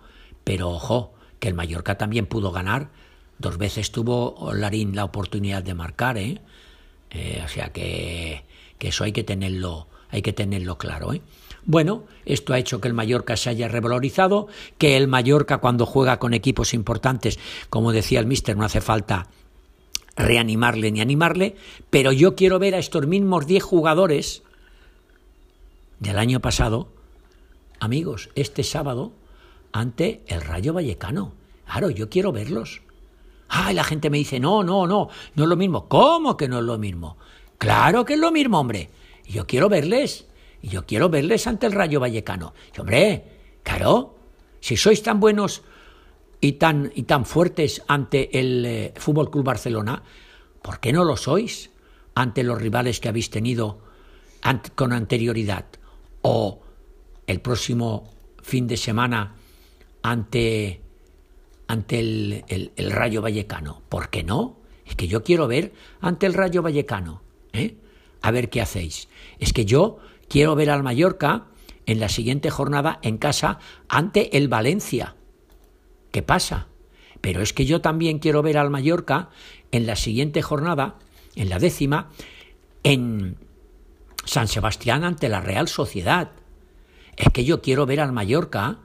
[0.44, 2.90] Pero ojo, que el Mallorca también pudo ganar.
[3.38, 6.40] Dos veces tuvo Larín la oportunidad de marcar, ¿eh?
[7.10, 8.44] eh o sea que,
[8.78, 11.22] que, eso hay que tenerlo, hay que tenerlo claro, ¿eh?
[11.66, 16.18] Bueno, esto ha hecho que el Mallorca se haya revalorizado, que el Mallorca cuando juega
[16.18, 19.28] con equipos importantes, como decía el mister, no hace falta
[20.16, 21.56] reanimarle ni animarle,
[21.90, 24.42] pero yo quiero ver a estos mismos 10 jugadores
[25.98, 26.88] del año pasado
[27.80, 29.12] amigos, este sábado
[29.72, 31.32] ante el Rayo Vallecano.
[31.64, 32.82] Claro, yo quiero verlos.
[33.48, 35.88] Ay, la gente me dice, no, no, no, no es lo mismo.
[35.88, 37.16] ¿Cómo que no es lo mismo?
[37.58, 38.90] Claro que es lo mismo, hombre.
[39.26, 40.26] Yo quiero verles.
[40.62, 42.54] Y yo quiero verles ante el Rayo Vallecano.
[42.76, 43.24] Y, hombre,
[43.62, 44.16] claro,
[44.60, 45.62] si sois tan buenos
[46.40, 50.02] y tan, y tan fuertes ante el eh, Fútbol Club Barcelona,
[50.62, 51.70] ¿por qué no lo sois
[52.14, 53.80] ante los rivales que habéis tenido
[54.74, 55.66] con anterioridad?
[56.22, 56.60] O
[57.30, 58.10] el próximo
[58.42, 59.36] fin de semana
[60.02, 60.80] ante,
[61.68, 63.82] ante el, Rayo Vallecano.
[63.88, 64.58] ¿Por qué no?
[64.84, 67.22] Es que yo quiero ver ante el Rayo Vallecano.
[67.52, 67.76] ¿eh?
[68.22, 69.08] A ver qué hacéis.
[69.38, 71.46] Es que yo quiero ver al Mallorca
[71.86, 75.14] en la siguiente jornada en casa ante el Valencia.
[76.10, 76.66] ¿Qué pasa?
[77.20, 79.30] Pero es que yo también quiero ver al Mallorca
[79.70, 80.98] en la siguiente jornada,
[81.36, 82.10] en la décima,
[82.82, 83.36] en
[84.24, 86.30] San Sebastián ante la Real Sociedad.
[87.20, 88.78] Es que yo quiero ver al Mallorca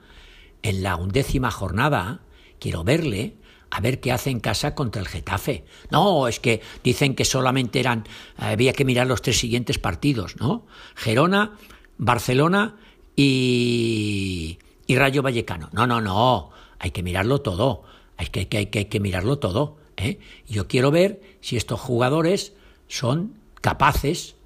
[0.62, 2.20] en la undécima jornada,
[2.60, 3.36] quiero verle,
[3.70, 5.64] a ver qué hace en casa contra el Getafe.
[5.90, 8.04] No, es que dicen que solamente eran,
[8.36, 10.66] había que mirar los tres siguientes partidos, ¿no?
[10.94, 11.56] Gerona,
[11.96, 12.76] Barcelona
[13.16, 15.70] y, Rayo Vallecano.
[15.72, 17.84] No, no, no, hay que mirarlo todo,
[18.18, 19.78] hay que, que, que mirarlo todo.
[19.96, 20.18] ¿eh?
[20.46, 22.52] Yo quiero ver si estos jugadores
[22.86, 24.36] son capaces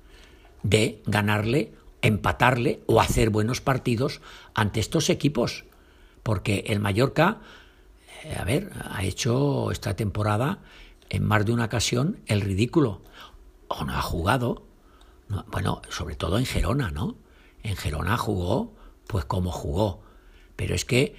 [0.63, 1.73] de ganarle
[2.03, 4.21] empatarle o hacer buenos partidos
[4.55, 5.65] ante estos equipos.
[6.23, 7.41] Porque el Mallorca,
[8.25, 10.59] eh, a ver, ha hecho esta temporada
[11.09, 13.03] en más de una ocasión el ridículo.
[13.69, 14.65] O no ha jugado.
[15.53, 17.17] bueno, sobre todo en Gerona, ¿no?
[17.63, 18.75] En Gerona jugó
[19.11, 20.03] pues como jugó.
[20.55, 21.17] Pero es que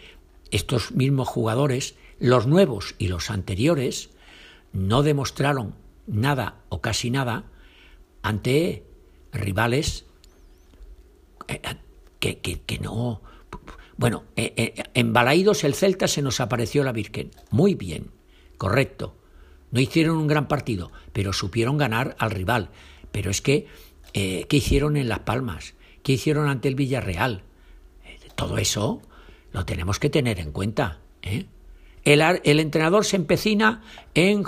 [0.50, 4.12] estos mismos jugadores, los nuevos y los anteriores,
[4.72, 5.76] no demostraron
[6.08, 7.44] nada o casi nada
[8.22, 8.86] ante
[9.34, 10.06] rivales
[12.20, 13.22] que, que, no.
[13.98, 17.32] Bueno, eh, eh, en Balaídos el Celta se nos apareció la Virgen.
[17.50, 18.12] Muy bien,
[18.58, 19.16] correcto.
[19.72, 22.70] No hicieron un gran partido, pero supieron ganar al rival.
[23.12, 23.68] Pero es que,
[24.14, 25.76] eh, ¿qué hicieron en Las Palmas?
[26.04, 27.44] ¿Qué hicieron ante el Villarreal?
[28.36, 29.04] todo eso
[29.52, 31.00] lo tenemos que tener en cuenta.
[31.22, 31.48] El,
[32.04, 33.84] el, entrenador se empecina
[34.16, 34.46] en,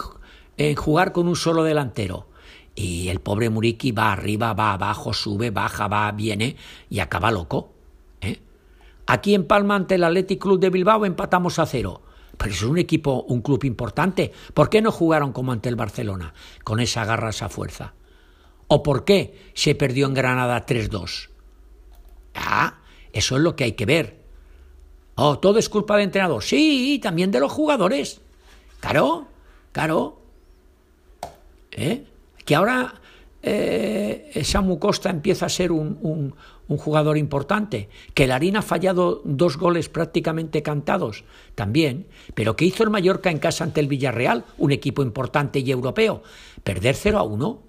[0.58, 2.28] en jugar con un solo delantero
[2.76, 6.56] y el pobre Muriqui va arriba, va abajo, sube, baja, va, viene
[6.90, 7.72] y acaba loco.
[8.22, 8.40] ¿eh?
[9.06, 12.02] Aquí en Palma ante el Athletic Club de Bilbao empatamos a cero.
[12.38, 14.32] Pero es un equipo, un club importante.
[14.54, 16.34] ¿Por qué no jugaron como ante el Barcelona?
[16.64, 17.94] Con esa garra, esa fuerza.
[18.68, 21.30] ¿O por qué se perdió en Granada 3-2?
[22.34, 22.80] Ah,
[23.12, 24.24] eso es lo que hay que ver.
[25.16, 26.42] Oh, todo es culpa del entrenador.
[26.42, 28.20] Sí, también de los jugadores.
[28.80, 29.28] Claro,
[29.72, 30.20] claro.
[31.72, 32.08] ¿Eh?
[32.46, 33.02] Que ahora
[33.46, 36.34] eh, Samu Costa empieza a ser un,
[36.68, 37.90] jugador importante.
[38.14, 41.24] Que Larín ha fallado dos goles prácticamente cantados.
[41.54, 42.08] También.
[42.34, 44.46] Pero ¿qué hizo el Mallorca en casa ante el Villarreal?
[44.58, 46.24] Un equipo importante y europeo.
[46.64, 47.62] Perder 0 a 1.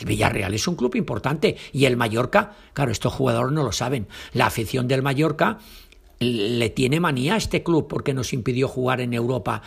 [0.00, 4.08] El Villarreal es un club importante y el Mallorca, claro, estos jugadores no lo saben.
[4.32, 5.58] La afición del Mallorca
[6.18, 9.62] le tiene manía a este club porque nos impidió jugar en Europa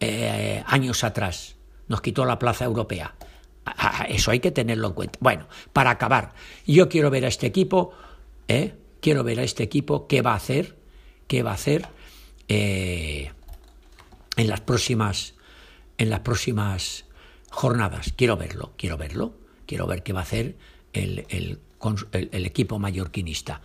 [0.00, 1.56] eh, años atrás.
[1.86, 3.14] Nos quitó la plaza europea.
[4.08, 5.18] Eso hay que tenerlo en cuenta.
[5.20, 6.34] Bueno, para acabar,
[6.66, 7.92] yo quiero ver a este equipo,
[8.48, 8.74] ¿eh?
[9.00, 10.76] quiero ver a este equipo qué va a hacer,
[11.26, 11.88] qué va a hacer
[12.48, 13.32] eh,
[14.36, 15.34] en las próximas,
[15.98, 17.04] en las próximas
[17.50, 18.12] jornadas.
[18.16, 19.34] Quiero verlo, quiero verlo.
[19.66, 20.56] Quiero ver qué va a hacer
[20.94, 21.58] el
[22.46, 23.60] equipo mallorquinista.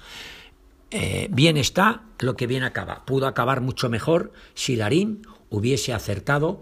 [0.96, 3.04] Eh, bien está lo que bien acaba.
[3.04, 6.62] Pudo acabar mucho mejor si Larín hubiese acertado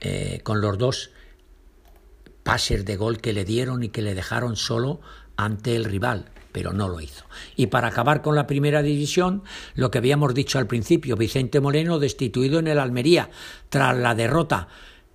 [0.00, 1.10] eh, con los dos
[2.46, 5.00] pases de gol que le dieron y que le dejaron solo
[5.36, 7.24] ante el rival, pero no lo hizo.
[7.56, 9.42] Y para acabar con la primera división,
[9.74, 13.30] lo que habíamos dicho al principio, Vicente Moreno destituido en el Almería
[13.68, 14.68] tras la derrota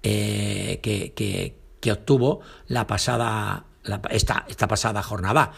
[0.04, 3.66] eh, que, que, obtuvo la pasada
[4.10, 5.54] esta, esta, pasada jornada.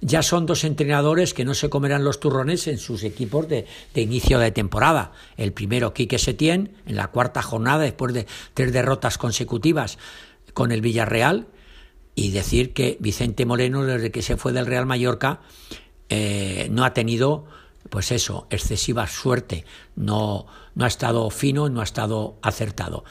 [0.00, 4.00] Ya son dos entrenadores que no se comerán los turrones en sus equipos de, de,
[4.00, 5.12] inicio de temporada.
[5.36, 9.98] El primero, Quique Setién, en la cuarta jornada, después de tres derrotas consecutivas
[10.54, 11.48] con el Villarreal,
[12.14, 15.40] y decir que Vicente Moreno, desde que se fue del Real Mallorca,
[16.08, 17.46] eh, no ha tenido,
[17.90, 23.04] pues eso, excesiva suerte, no, no ha estado fino, no ha estado acertado.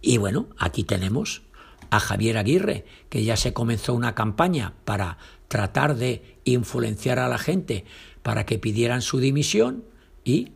[0.00, 1.42] Y bueno, aquí tenemos
[1.90, 7.38] a Javier Aguirre, que ya se comenzó una campaña para tratar de influenciar a la
[7.38, 7.84] gente
[8.22, 9.84] para que pidieran su dimisión
[10.24, 10.52] y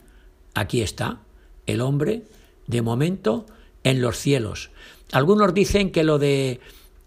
[0.55, 1.21] aquí está
[1.67, 2.25] el hombre
[2.67, 3.47] de momento
[3.83, 4.71] en los cielos.
[5.15, 6.59] Algunos dicen que lo de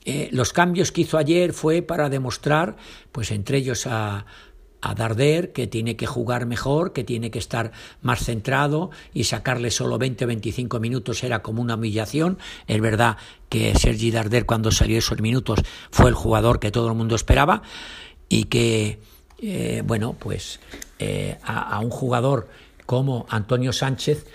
[0.05, 2.77] eh, los cambios que hizo ayer fue para demostrar,
[3.11, 4.25] pues entre ellos a,
[4.79, 9.71] a Darder, que tiene que jugar mejor, que tiene que estar más centrado y sacarle
[9.71, 12.37] solo 20 o 25 minutos era como una humillación.
[12.65, 13.17] Es verdad
[13.49, 15.59] que Sergi Darder cuando salió esos minutos
[15.91, 17.61] fue el jugador que todo el mundo esperaba
[18.29, 19.01] y que,
[19.41, 20.61] eh, bueno, pues
[20.99, 22.47] eh, a, a, un jugador
[22.85, 24.25] como Antonio Sánchez,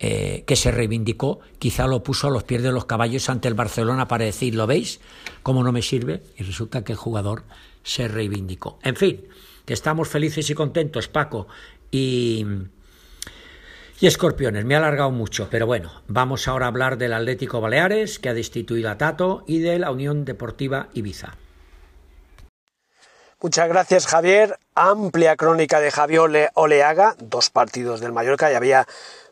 [0.00, 3.54] eh, que se reivindicó, quizá lo puso a los pies de los caballos ante el
[3.54, 5.00] Barcelona para decir, ¿lo veis?
[5.42, 6.22] ¿Cómo no me sirve?
[6.36, 7.42] Y resulta que el jugador
[7.82, 8.78] se reivindicó.
[8.82, 9.26] En fin,
[9.64, 11.48] que estamos felices y contentos, Paco
[11.90, 12.46] y,
[14.00, 14.64] y Escorpiones.
[14.64, 18.34] Me ha alargado mucho, pero bueno, vamos ahora a hablar del Atlético Baleares, que ha
[18.34, 21.36] destituido a Tato, y de la Unión Deportiva Ibiza.
[23.40, 24.58] Muchas gracias, Javier.
[24.74, 28.86] Amplia crónica de Javier Oleaga, dos partidos del Mallorca y había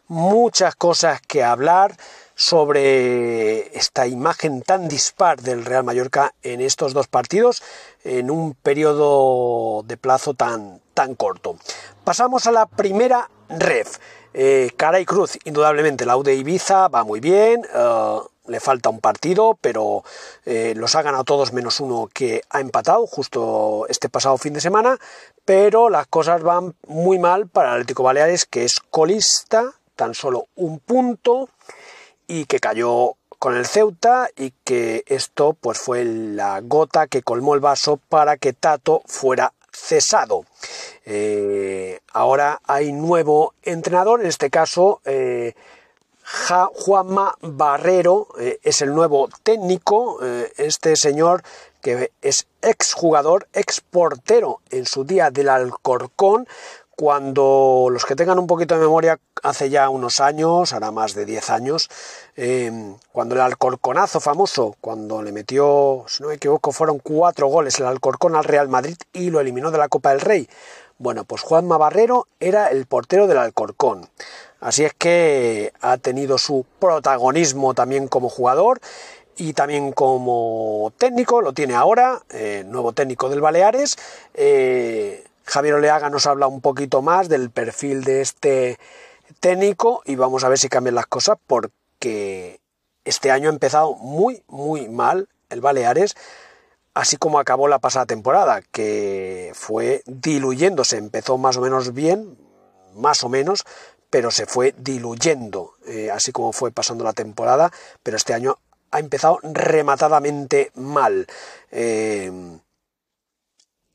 [0.09, 1.97] muchas cosas que hablar
[2.35, 7.63] sobre esta imagen tan dispar del Real Mallorca en estos dos partidos
[8.05, 11.57] en un periodo de plazo tan, tan corto.
[12.05, 13.99] Pasamos a la primera ref.
[14.35, 19.01] Eh, cara y cruz, indudablemente, la U Ibiza va muy bien, uh, le falta un
[19.01, 20.05] partido, pero
[20.45, 24.61] eh, los ha ganado todos menos uno que ha empatado justo este pasado fin de
[24.61, 24.99] semana,
[25.47, 30.47] pero las cosas van muy mal para el Atlético Baleares, que es colista, tan solo
[30.55, 31.49] un punto,
[32.29, 37.55] y que cayó con el Ceuta y que esto pues fue la gota que colmó
[37.55, 40.45] el vaso para que Tato fuera cesado.
[41.05, 45.55] Eh, ahora hay nuevo entrenador, en este caso eh,
[46.75, 51.43] Juanma Barrero eh, es el nuevo técnico, eh, este señor
[51.83, 56.49] que es exjugador, exportero en su día del Alcorcón,
[56.97, 61.27] cuando los que tengan un poquito de memoria, hace ya unos años, hará más de
[61.27, 61.91] 10 años,
[62.37, 62.73] eh,
[63.13, 67.87] cuando el Alcorconazo famoso, cuando le metió, si no me equivoco, fueron cuatro goles el
[67.87, 70.49] Alcorcón al Real Madrid y lo eliminó de la Copa del Rey.
[70.99, 74.09] Bueno, pues Juanma Barrero era el portero del Alcorcón.
[74.61, 78.81] Así es que ha tenido su protagonismo también como jugador
[79.37, 83.97] y también como técnico, lo tiene ahora, eh, nuevo técnico del Baleares.
[84.33, 88.79] Eh, Javier Oleaga nos habla un poquito más del perfil de este
[89.41, 92.61] técnico y vamos a ver si cambian las cosas porque
[93.05, 96.17] este año ha empezado muy, muy mal el Baleares,
[96.95, 102.37] así como acabó la pasada temporada, que fue diluyéndose, empezó más o menos bien,
[102.95, 103.65] más o menos,
[104.11, 107.71] pero se fue diluyendo, eh, así como fue pasando la temporada,
[108.03, 108.59] pero este año
[108.91, 111.27] ha empezado rematadamente mal.
[111.71, 112.59] Eh,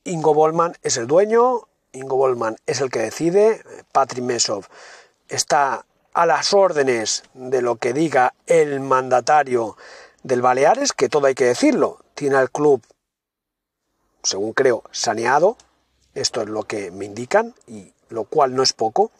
[0.03, 4.65] Ingo Bollman es el dueño, Ingo Bollman es el que decide, Patrick Mesov
[5.27, 9.77] está a las órdenes de lo que diga el mandatario
[10.23, 12.81] del Baleares, que todo hay que decirlo, tiene al club,
[14.23, 15.57] según creo, saneado,
[16.13, 19.11] esto es lo que me indican, y lo cual no es poco,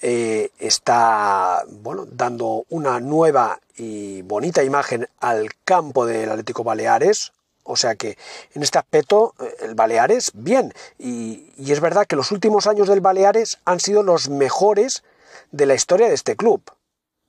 [0.00, 7.32] eh, está bueno, dando una nueva y bonita imagen al campo del Atlético Baleares.
[7.70, 8.16] O sea que
[8.54, 10.72] en este aspecto eh, el Baleares bien.
[10.98, 15.04] Y, y es verdad que los últimos años del Baleares han sido los mejores
[15.52, 16.62] de la historia de este club.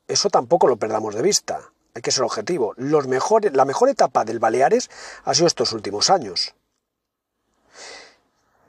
[0.07, 1.59] Eso tampoco lo perdamos de vista.
[1.93, 2.73] Hay que ser objetivo.
[2.77, 4.89] Los mejores, la mejor etapa del Baleares
[5.25, 6.55] ha sido estos últimos años.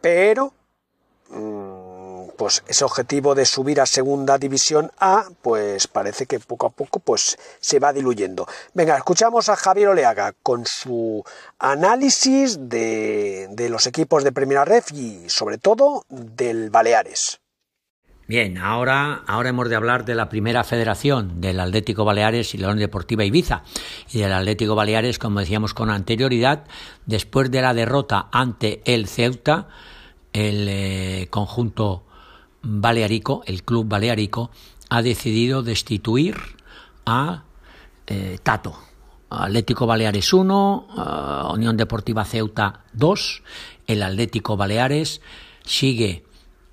[0.00, 0.52] Pero
[1.28, 1.89] mm,
[2.40, 6.98] pues ese objetivo de subir a segunda división A, pues parece que poco a poco
[6.98, 8.46] pues se va diluyendo.
[8.72, 11.22] Venga, escuchamos a Javier Oleaga con su
[11.58, 17.40] análisis de, los equipos de Primera Ref y sobre todo del Baleares.
[18.26, 22.78] Bien, ahora, ahora hemos de hablar de la primera federación del Atlético Baleares y Unión
[22.78, 23.64] Deportiva Ibiza
[24.10, 26.64] y del Atlético Baleares, como decíamos con anterioridad,
[27.04, 29.68] después de la derrota ante el Ceuta,
[30.32, 32.04] el eh, conjunto
[32.62, 34.50] balearico, el club balearico,
[34.88, 36.36] ha decidido destituir
[37.06, 37.44] a
[38.06, 38.76] eh, Tato.
[39.30, 43.42] Atlético Baleares 1, uh, Unión Deportiva Ceuta 2,
[43.86, 45.20] el Atlético Baleares
[45.64, 46.24] sigue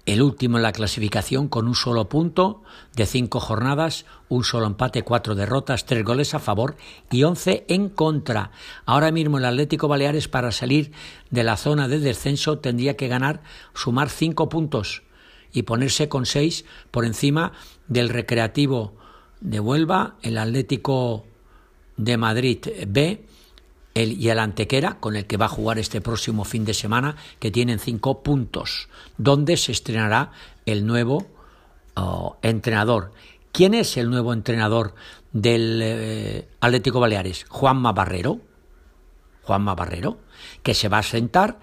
[0.07, 2.63] el último en la clasificación con un solo punto
[2.95, 6.77] de cinco jornadas, un solo empate, cuatro derrotas, tres goles a favor
[7.11, 8.51] y once en contra.
[8.85, 10.93] Ahora mismo el Atlético Baleares para salir
[11.29, 13.43] de la zona de descenso tendría que ganar,
[13.75, 15.03] sumar cinco puntos
[15.57, 17.51] y ponerse con seis por encima
[17.87, 18.93] del Recreativo
[19.41, 21.25] de Huelva, el Atlético
[21.95, 23.25] de Madrid B
[23.95, 27.15] el, y el Antequera, con el que va a jugar este próximo fin de semana,
[27.39, 28.87] que tienen cinco puntos,
[29.17, 30.31] donde se estrenará
[30.67, 31.25] el nuevo
[31.95, 33.11] oh, entrenador.
[33.51, 34.93] ¿Quién es el nuevo entrenador
[35.31, 37.47] del eh, Atlético Baleares?
[37.49, 38.41] Juanma Barrero.
[39.41, 40.19] Juanma Barrero,
[40.61, 41.57] que se va a sentar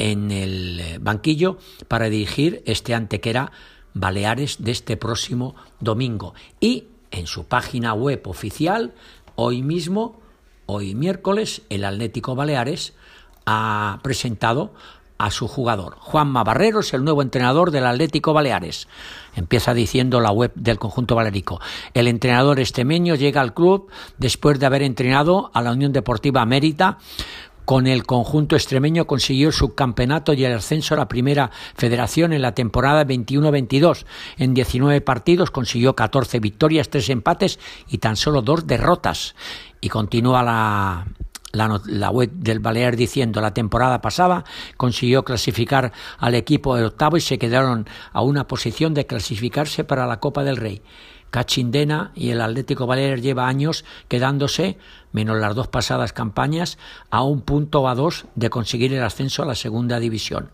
[0.00, 3.52] en el eh, banquillo para dirigir este Antequera
[3.92, 6.34] Baleares de este próximo domingo.
[6.58, 8.94] Y en su página web oficial,
[9.36, 10.18] hoy mismo,
[10.66, 12.94] hoy miércoles, el Atlético Baleares
[13.44, 14.72] ha presentado
[15.18, 15.96] a su jugador.
[15.98, 18.88] Juanma Barrero es el nuevo entrenador del Atlético Baleares.
[19.36, 21.60] Empieza diciendo la web del conjunto balerico.
[21.92, 26.96] El entrenador estemeño llega al club después de haber entrenado a la Unión Deportiva Mérita
[27.70, 32.42] con el conjunto extremeño consiguió el subcampeonato y el ascenso a la primera federación en
[32.42, 34.06] la temporada 21-22.
[34.38, 39.36] En 19 partidos consiguió 14 victorias, 3 empates y tan solo 2 derrotas.
[39.80, 41.06] Y continúa la,
[41.52, 44.42] la, la, web del Balear diciendo la temporada pasada
[44.76, 50.08] consiguió clasificar al equipo de octavo y se quedaron a una posición de clasificarse para
[50.08, 50.82] la Copa del Rey.
[51.30, 54.78] Cachindena y el Atlético Baleares lleva años quedándose,
[55.12, 56.78] menos las dos pasadas campañas,
[57.10, 60.50] a un punto a dos de conseguir el ascenso a la segunda división.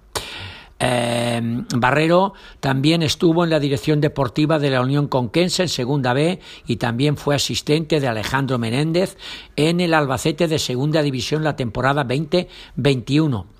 [0.79, 1.41] Eh,
[1.74, 6.77] Barrero también estuvo en la dirección deportiva de la Unión Conquense en Segunda B y
[6.77, 9.16] también fue asistente de Alejandro Menéndez
[9.57, 13.55] en el Albacete de Segunda División la temporada 2021.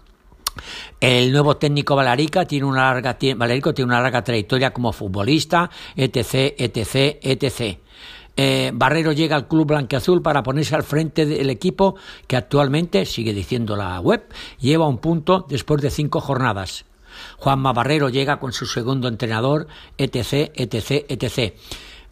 [1.01, 6.55] El nuevo técnico Valerica tiene una larga, Valerico tiene una larga trayectoria como futbolista, etc.,
[6.59, 7.79] etc., etc.
[8.37, 11.97] Eh, Barrero llega al club blanqueazul para ponerse al frente del equipo
[12.27, 14.29] que actualmente, sigue diciendo la web,
[14.61, 16.85] lleva un punto después de cinco jornadas.
[17.39, 21.55] Juanma Barrero llega con su segundo entrenador, etc., etc., etc.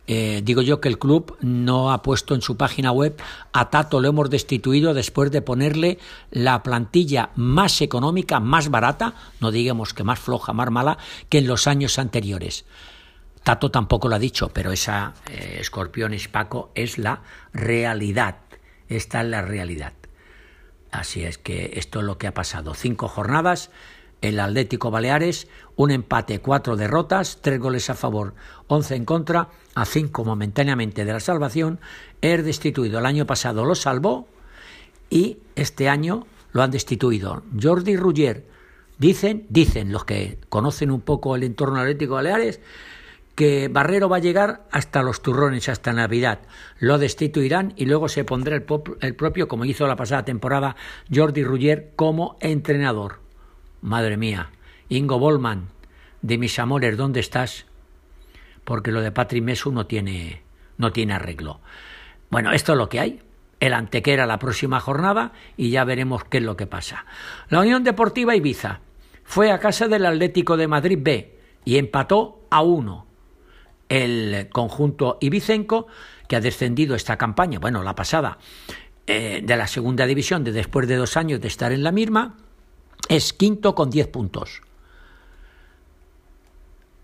[0.06, 3.16] Eh, digo yo que el club no ha puesto en su página web
[3.54, 5.98] a Tato lo hemos destituido después de ponerle
[6.30, 10.98] la plantilla más económica, más barata, no digamos que más floja, más mala,
[11.30, 12.66] que en los años anteriores.
[13.44, 18.36] Tato tampoco lo ha dicho, pero esa eh, Escorpión y Paco es la realidad.
[18.88, 19.92] Esta es la realidad.
[20.90, 22.74] Así es que esto es lo que ha pasado.
[22.74, 23.70] Cinco jornadas,
[24.24, 28.34] el Atlético Baleares, un empate, cuatro derrotas, tres goles a favor,
[28.68, 31.78] once en contra, a cinco momentáneamente de la salvación,
[32.22, 33.00] es destituido.
[33.00, 34.26] El año pasado lo salvó
[35.10, 37.42] y este año lo han destituido.
[37.60, 38.46] Jordi Ruggier,
[38.98, 42.60] dicen, dicen los que conocen un poco el entorno Atlético Baleares,
[43.34, 46.38] que Barrero va a llegar hasta los turrones, hasta Navidad.
[46.78, 48.64] Lo destituirán y luego se pondrá el,
[49.00, 50.76] el propio, como hizo la pasada temporada,
[51.12, 53.23] Jordi Ruggier como entrenador.
[53.84, 54.50] Madre mía,
[54.88, 55.68] Ingo Bollman,
[56.22, 57.66] de mis amores, ¿dónde estás?
[58.64, 60.42] porque lo de Patrick Mesu no tiene,
[60.78, 61.60] no tiene arreglo.
[62.30, 63.22] Bueno, esto es lo que hay.
[63.60, 67.06] El antequera la próxima jornada y ya veremos qué es lo que pasa.
[67.48, 68.80] La Unión Deportiva Ibiza
[69.22, 73.06] fue a casa del Atlético de Madrid B y empató a uno.
[73.88, 75.86] El conjunto ibicenco,
[76.26, 78.38] que ha descendido esta campaña, bueno, la pasada,
[79.06, 82.36] eh, de la segunda división, de después de dos años de estar en la misma,
[83.08, 84.62] es quinto con diez puntos.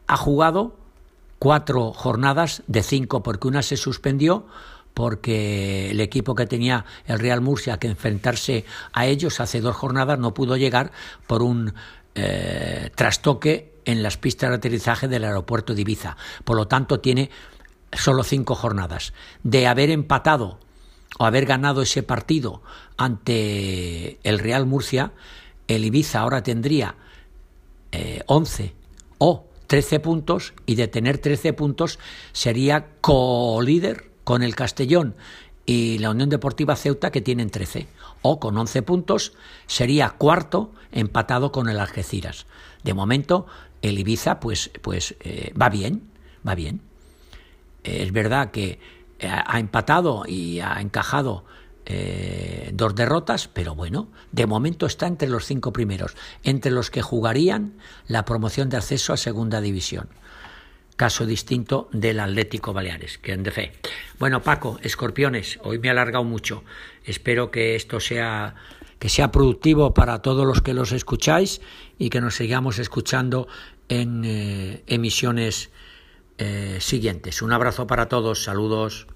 [0.06, 0.76] Ha jugado
[1.38, 4.46] cuatro jornadas de cinco, porque una se suspendió
[4.94, 10.18] porque el equipo que tenía el Real Murcia que enfrentarse a ellos hace dos jornadas
[10.18, 10.90] no pudo llegar
[11.26, 11.74] por un
[12.14, 16.16] eh, trastoque en las pistas de aterrizaje del aeropuerto de Ibiza.
[16.44, 17.30] Por lo tanto, tiene
[17.92, 19.12] solo cinco jornadas.
[19.42, 20.58] De haber empatado
[21.18, 22.62] o haber ganado ese partido
[22.96, 25.12] ante el Real Murcia,
[25.70, 26.96] el Ibiza ahora tendría
[27.92, 28.74] eh, 11
[29.18, 32.00] o 13 puntos y de tener 13 puntos
[32.32, 35.14] sería co-líder con el Castellón
[35.66, 37.86] y la Unión Deportiva Ceuta que tienen 13
[38.22, 39.32] o con 11 puntos
[39.68, 42.46] sería cuarto empatado con el Algeciras.
[42.82, 43.46] De momento
[43.80, 46.02] el Ibiza pues pues eh, va bien,
[46.46, 46.80] va bien.
[47.84, 48.80] Eh, es verdad que
[49.20, 51.44] eh, ha empatado y ha encajado
[51.92, 56.14] eh, dos derrotas, pero bueno, de momento está entre los cinco primeros,
[56.44, 57.74] entre los que jugarían
[58.06, 60.08] la promoción de acceso a Segunda División.
[60.94, 63.72] Caso distinto del Atlético Baleares, que en de fe.
[64.20, 66.62] Bueno, Paco, escorpiones, hoy me he alargado mucho.
[67.04, 68.54] Espero que esto sea
[69.00, 71.60] que sea productivo para todos los que los escucháis
[71.98, 73.48] y que nos sigamos escuchando
[73.88, 75.70] en eh, emisiones
[76.38, 77.42] eh, siguientes.
[77.42, 79.08] Un abrazo para todos, saludos.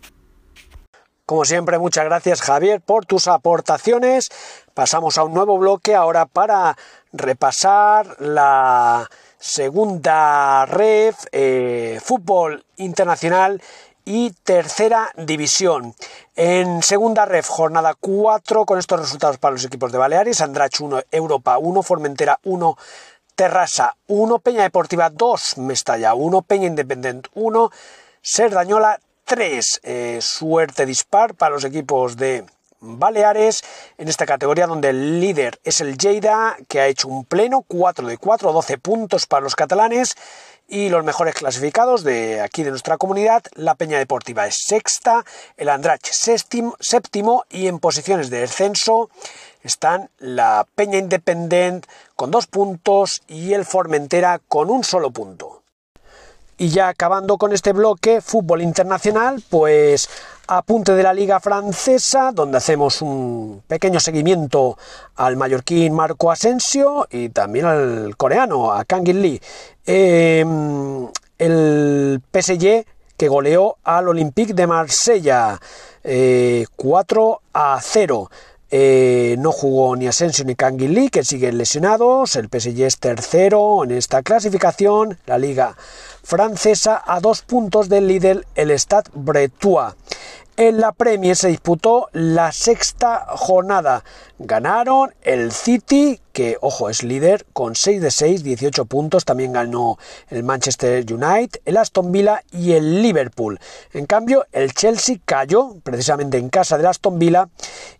[1.26, 4.28] Como siempre, muchas gracias Javier por tus aportaciones.
[4.74, 6.76] Pasamos a un nuevo bloque ahora para
[7.14, 9.08] repasar la
[9.38, 13.62] segunda red, eh, fútbol internacional
[14.04, 15.94] y tercera división.
[16.36, 21.04] En segunda ref, jornada 4, con estos resultados para los equipos de Baleares, Andrach 1,
[21.10, 22.76] Europa 1, Formentera 1,
[23.34, 27.70] Terrassa 1, Peña Deportiva 2, Mestalla 1, Peña Independent 1,
[28.20, 29.80] Serdañola 3.
[29.82, 32.44] Eh, suerte dispar para los equipos de
[32.80, 33.62] Baleares
[33.96, 38.06] en esta categoría donde el líder es el Lleida que ha hecho un pleno 4
[38.06, 40.16] de 4, 12 puntos para los catalanes
[40.68, 45.24] y los mejores clasificados de aquí de nuestra comunidad, la Peña Deportiva es sexta,
[45.56, 49.10] el Andrach séptimo, y en posiciones de descenso
[49.62, 55.63] están la Peña Independent con dos puntos y el Formentera con un solo punto.
[56.64, 60.08] Y ya acabando con este bloque, fútbol internacional, pues
[60.46, 64.78] apunte de la liga francesa, donde hacemos un pequeño seguimiento
[65.16, 69.38] al mallorquín Marco Asensio y también al coreano, a Kang Lee.
[69.84, 70.42] Eh,
[71.36, 72.86] el PSG
[73.18, 75.60] que goleó al Olympique de Marsella
[76.02, 78.30] eh, 4 a 0.
[78.70, 80.56] Eh, no jugó ni Asensio ni
[80.88, 82.36] Lee, que siguen lesionados.
[82.36, 85.18] El PSG es tercero en esta clasificación.
[85.26, 85.76] La liga
[86.24, 89.94] francesa a dos puntos del líder, el Stade Bretois.
[90.56, 94.04] En la Premier se disputó la sexta jornada.
[94.38, 99.24] Ganaron el City, que ojo es líder, con 6 de 6, 18 puntos.
[99.24, 99.98] También ganó
[100.28, 103.58] el Manchester United, el Aston Villa y el Liverpool.
[103.92, 107.48] En cambio, el Chelsea cayó precisamente en casa del Aston Villa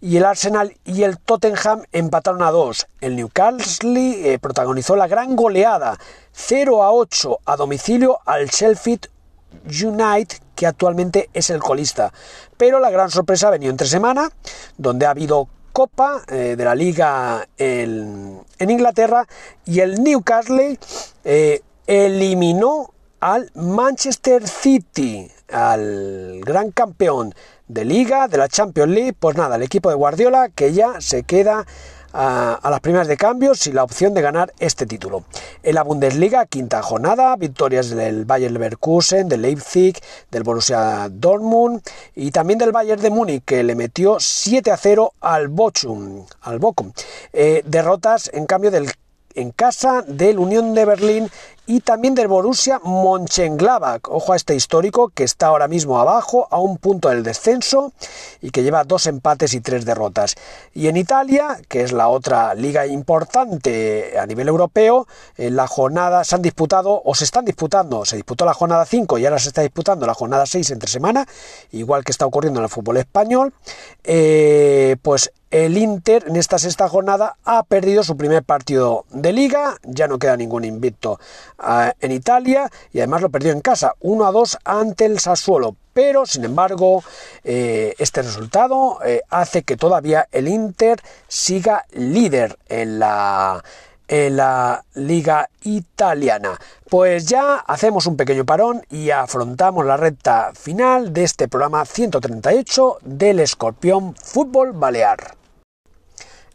[0.00, 2.86] y el Arsenal y el Tottenham empataron a 2.
[3.00, 5.98] El Newcastle eh, protagonizó la gran goleada
[6.30, 9.08] 0 a 8 a domicilio al Sheffield
[9.66, 12.12] United que actualmente es el colista.
[12.56, 14.30] Pero la gran sorpresa ha venido entre semana,
[14.76, 19.26] donde ha habido Copa eh, de la Liga en, Inglaterra
[19.66, 20.78] y el Newcastle
[21.24, 27.34] eh, eliminó al Manchester City, al gran campeón
[27.66, 29.14] de Liga, de la Champions League.
[29.18, 31.66] Pues nada, el equipo de Guardiola que ya se queda
[32.14, 35.24] a, las primeras de cambios y la opción de ganar este título.
[35.62, 40.00] En la Bundesliga, quinta jornada, victorias del Bayern Leverkusen, del Leipzig,
[40.30, 41.82] del Borussia Dortmund
[42.14, 46.58] y también del Bayern de Múnich, que le metió 7 a 0 al Bochum, al
[46.60, 46.92] Bochum.
[47.32, 48.90] Eh, derrotas, en cambio, del
[49.34, 51.30] en casa del Unión de Berlín
[51.66, 54.02] y también del Borussia Mönchengladbach.
[54.08, 57.92] Ojo a este histórico que está ahora mismo abajo a un punto del descenso
[58.42, 60.34] y que lleva dos empates y tres derrotas.
[60.74, 65.06] Y en Italia, que es la otra liga importante a nivel europeo,
[65.36, 69.18] en la jornada se han disputado o se están disputando, se disputó la jornada 5
[69.18, 71.26] y ahora se está disputando la jornada 6 entre semana,
[71.72, 73.54] igual que está ocurriendo en el fútbol español,
[74.02, 79.76] eh, pues el Inter en esta sexta jornada ha perdido su primer partido de liga,
[79.84, 81.20] ya no queda ningún invicto
[82.00, 85.76] en Italia y además lo perdió en casa, 1 a 2 ante el Sassuolo.
[85.92, 87.04] Pero, sin embargo,
[87.44, 93.62] eh, este resultado eh, hace que todavía el Inter siga líder en la,
[94.08, 96.58] en la liga italiana.
[96.90, 102.98] Pues ya hacemos un pequeño parón y afrontamos la recta final de este programa 138
[103.02, 105.43] del Escorpión Fútbol Balear.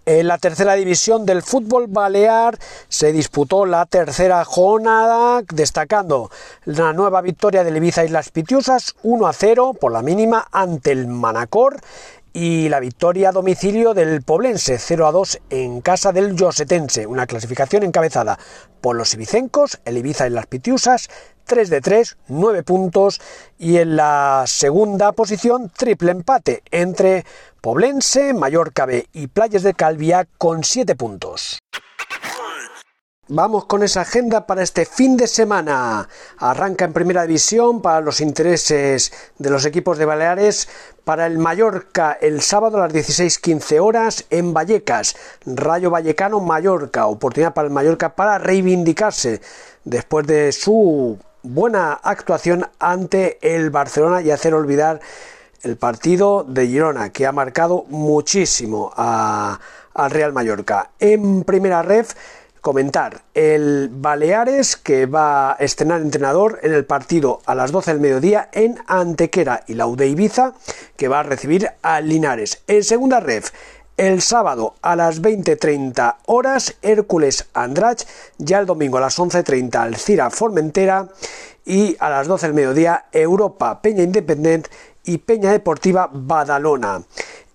[0.09, 2.57] En la tercera división del fútbol balear
[2.87, 6.31] se disputó la tercera jornada, destacando
[6.65, 11.05] la nueva victoria del Ibiza Islas Pitiusas 1 a 0 por la mínima ante el
[11.05, 11.79] Manacor
[12.33, 17.27] y la victoria a domicilio del Poblense 0 a 2 en casa del Yosetense, una
[17.27, 18.39] clasificación encabezada
[18.81, 21.09] por los ibicencos, el Ibiza y las Pitiusas,
[21.49, 23.19] 3 de 3, 9 puntos
[23.57, 27.25] y en la segunda posición triple empate entre
[27.59, 31.57] Poblense, Mallorca B y Playas de Calvia con 7 puntos.
[33.31, 36.07] Vamos con esa agenda para este fin de semana.
[36.37, 40.67] Arranca en primera división para los intereses de los equipos de Baleares.
[41.03, 45.15] Para el Mallorca el sábado a las 16.15 horas en Vallecas.
[45.45, 47.07] Rayo Vallecano Mallorca.
[47.07, 49.41] Oportunidad para el Mallorca para reivindicarse
[49.83, 54.99] después de su buena actuación ante el Barcelona y hacer olvidar
[55.63, 60.91] el partido de Girona que ha marcado muchísimo al Real Mallorca.
[60.99, 62.13] En primera ref
[62.61, 68.01] comentar el Baleares que va a estrenar entrenador en el partido a las 12 del
[68.01, 70.53] mediodía en Antequera y la UD Ibiza
[70.97, 72.61] que va a recibir a Linares.
[72.67, 73.51] En segunda ref,
[73.99, 78.03] el sábado a las 20.30 horas Hércules Andrach,
[78.37, 81.09] ya el domingo a las 11.30 Alcira Formentera
[81.65, 84.69] y a las 12 del mediodía Europa Peña Independent
[85.03, 87.03] y Peña Deportiva Badalona.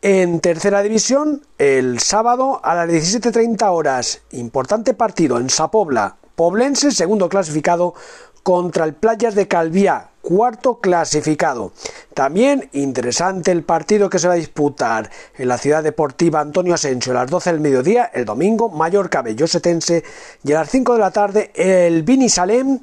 [0.02, 7.30] En tercera división, el sábado a las 17.30 horas, importante partido en Sapobla, Poblense, segundo
[7.30, 7.94] clasificado,
[8.42, 11.72] contra el Playas de Calviá, cuarto clasificado.
[12.14, 17.12] También interesante el partido que se va a disputar en la ciudad deportiva Antonio Asensio
[17.12, 20.02] a las 12 del mediodía, el domingo, Mallorca Bellosetense
[20.42, 22.80] y a las 5 de la tarde el Vini Salem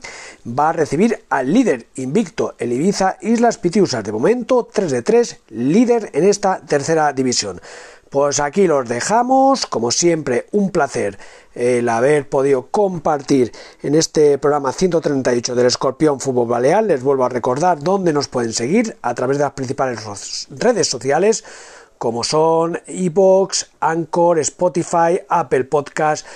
[0.47, 4.03] va a recibir al líder invicto, el Ibiza Islas Pitiusas.
[4.03, 7.59] De momento, 3 de 3, líder en esta tercera división.
[8.11, 11.17] Pues aquí los dejamos, como siempre, un placer
[11.55, 13.53] el haber podido compartir
[13.83, 16.83] en este programa 138 del Escorpión Fútbol Balear.
[16.83, 20.01] Les vuelvo a recordar dónde nos pueden seguir a través de las principales
[20.49, 21.45] redes sociales
[21.97, 26.27] como son iBox, Anchor, Spotify, Apple Podcast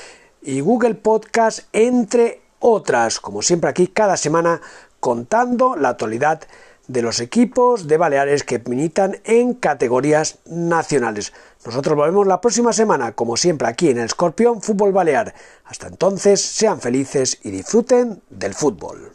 [0.41, 3.19] y Google Podcast, entre otras.
[3.19, 4.61] Como siempre aquí cada semana
[5.01, 6.39] contando la actualidad
[6.87, 11.33] de los equipos de Baleares que militan en categorías nacionales.
[11.65, 15.33] Nosotros volvemos la próxima semana, como siempre, aquí en el Escorpión Fútbol Balear.
[15.63, 19.14] Hasta entonces, sean felices y disfruten del fútbol.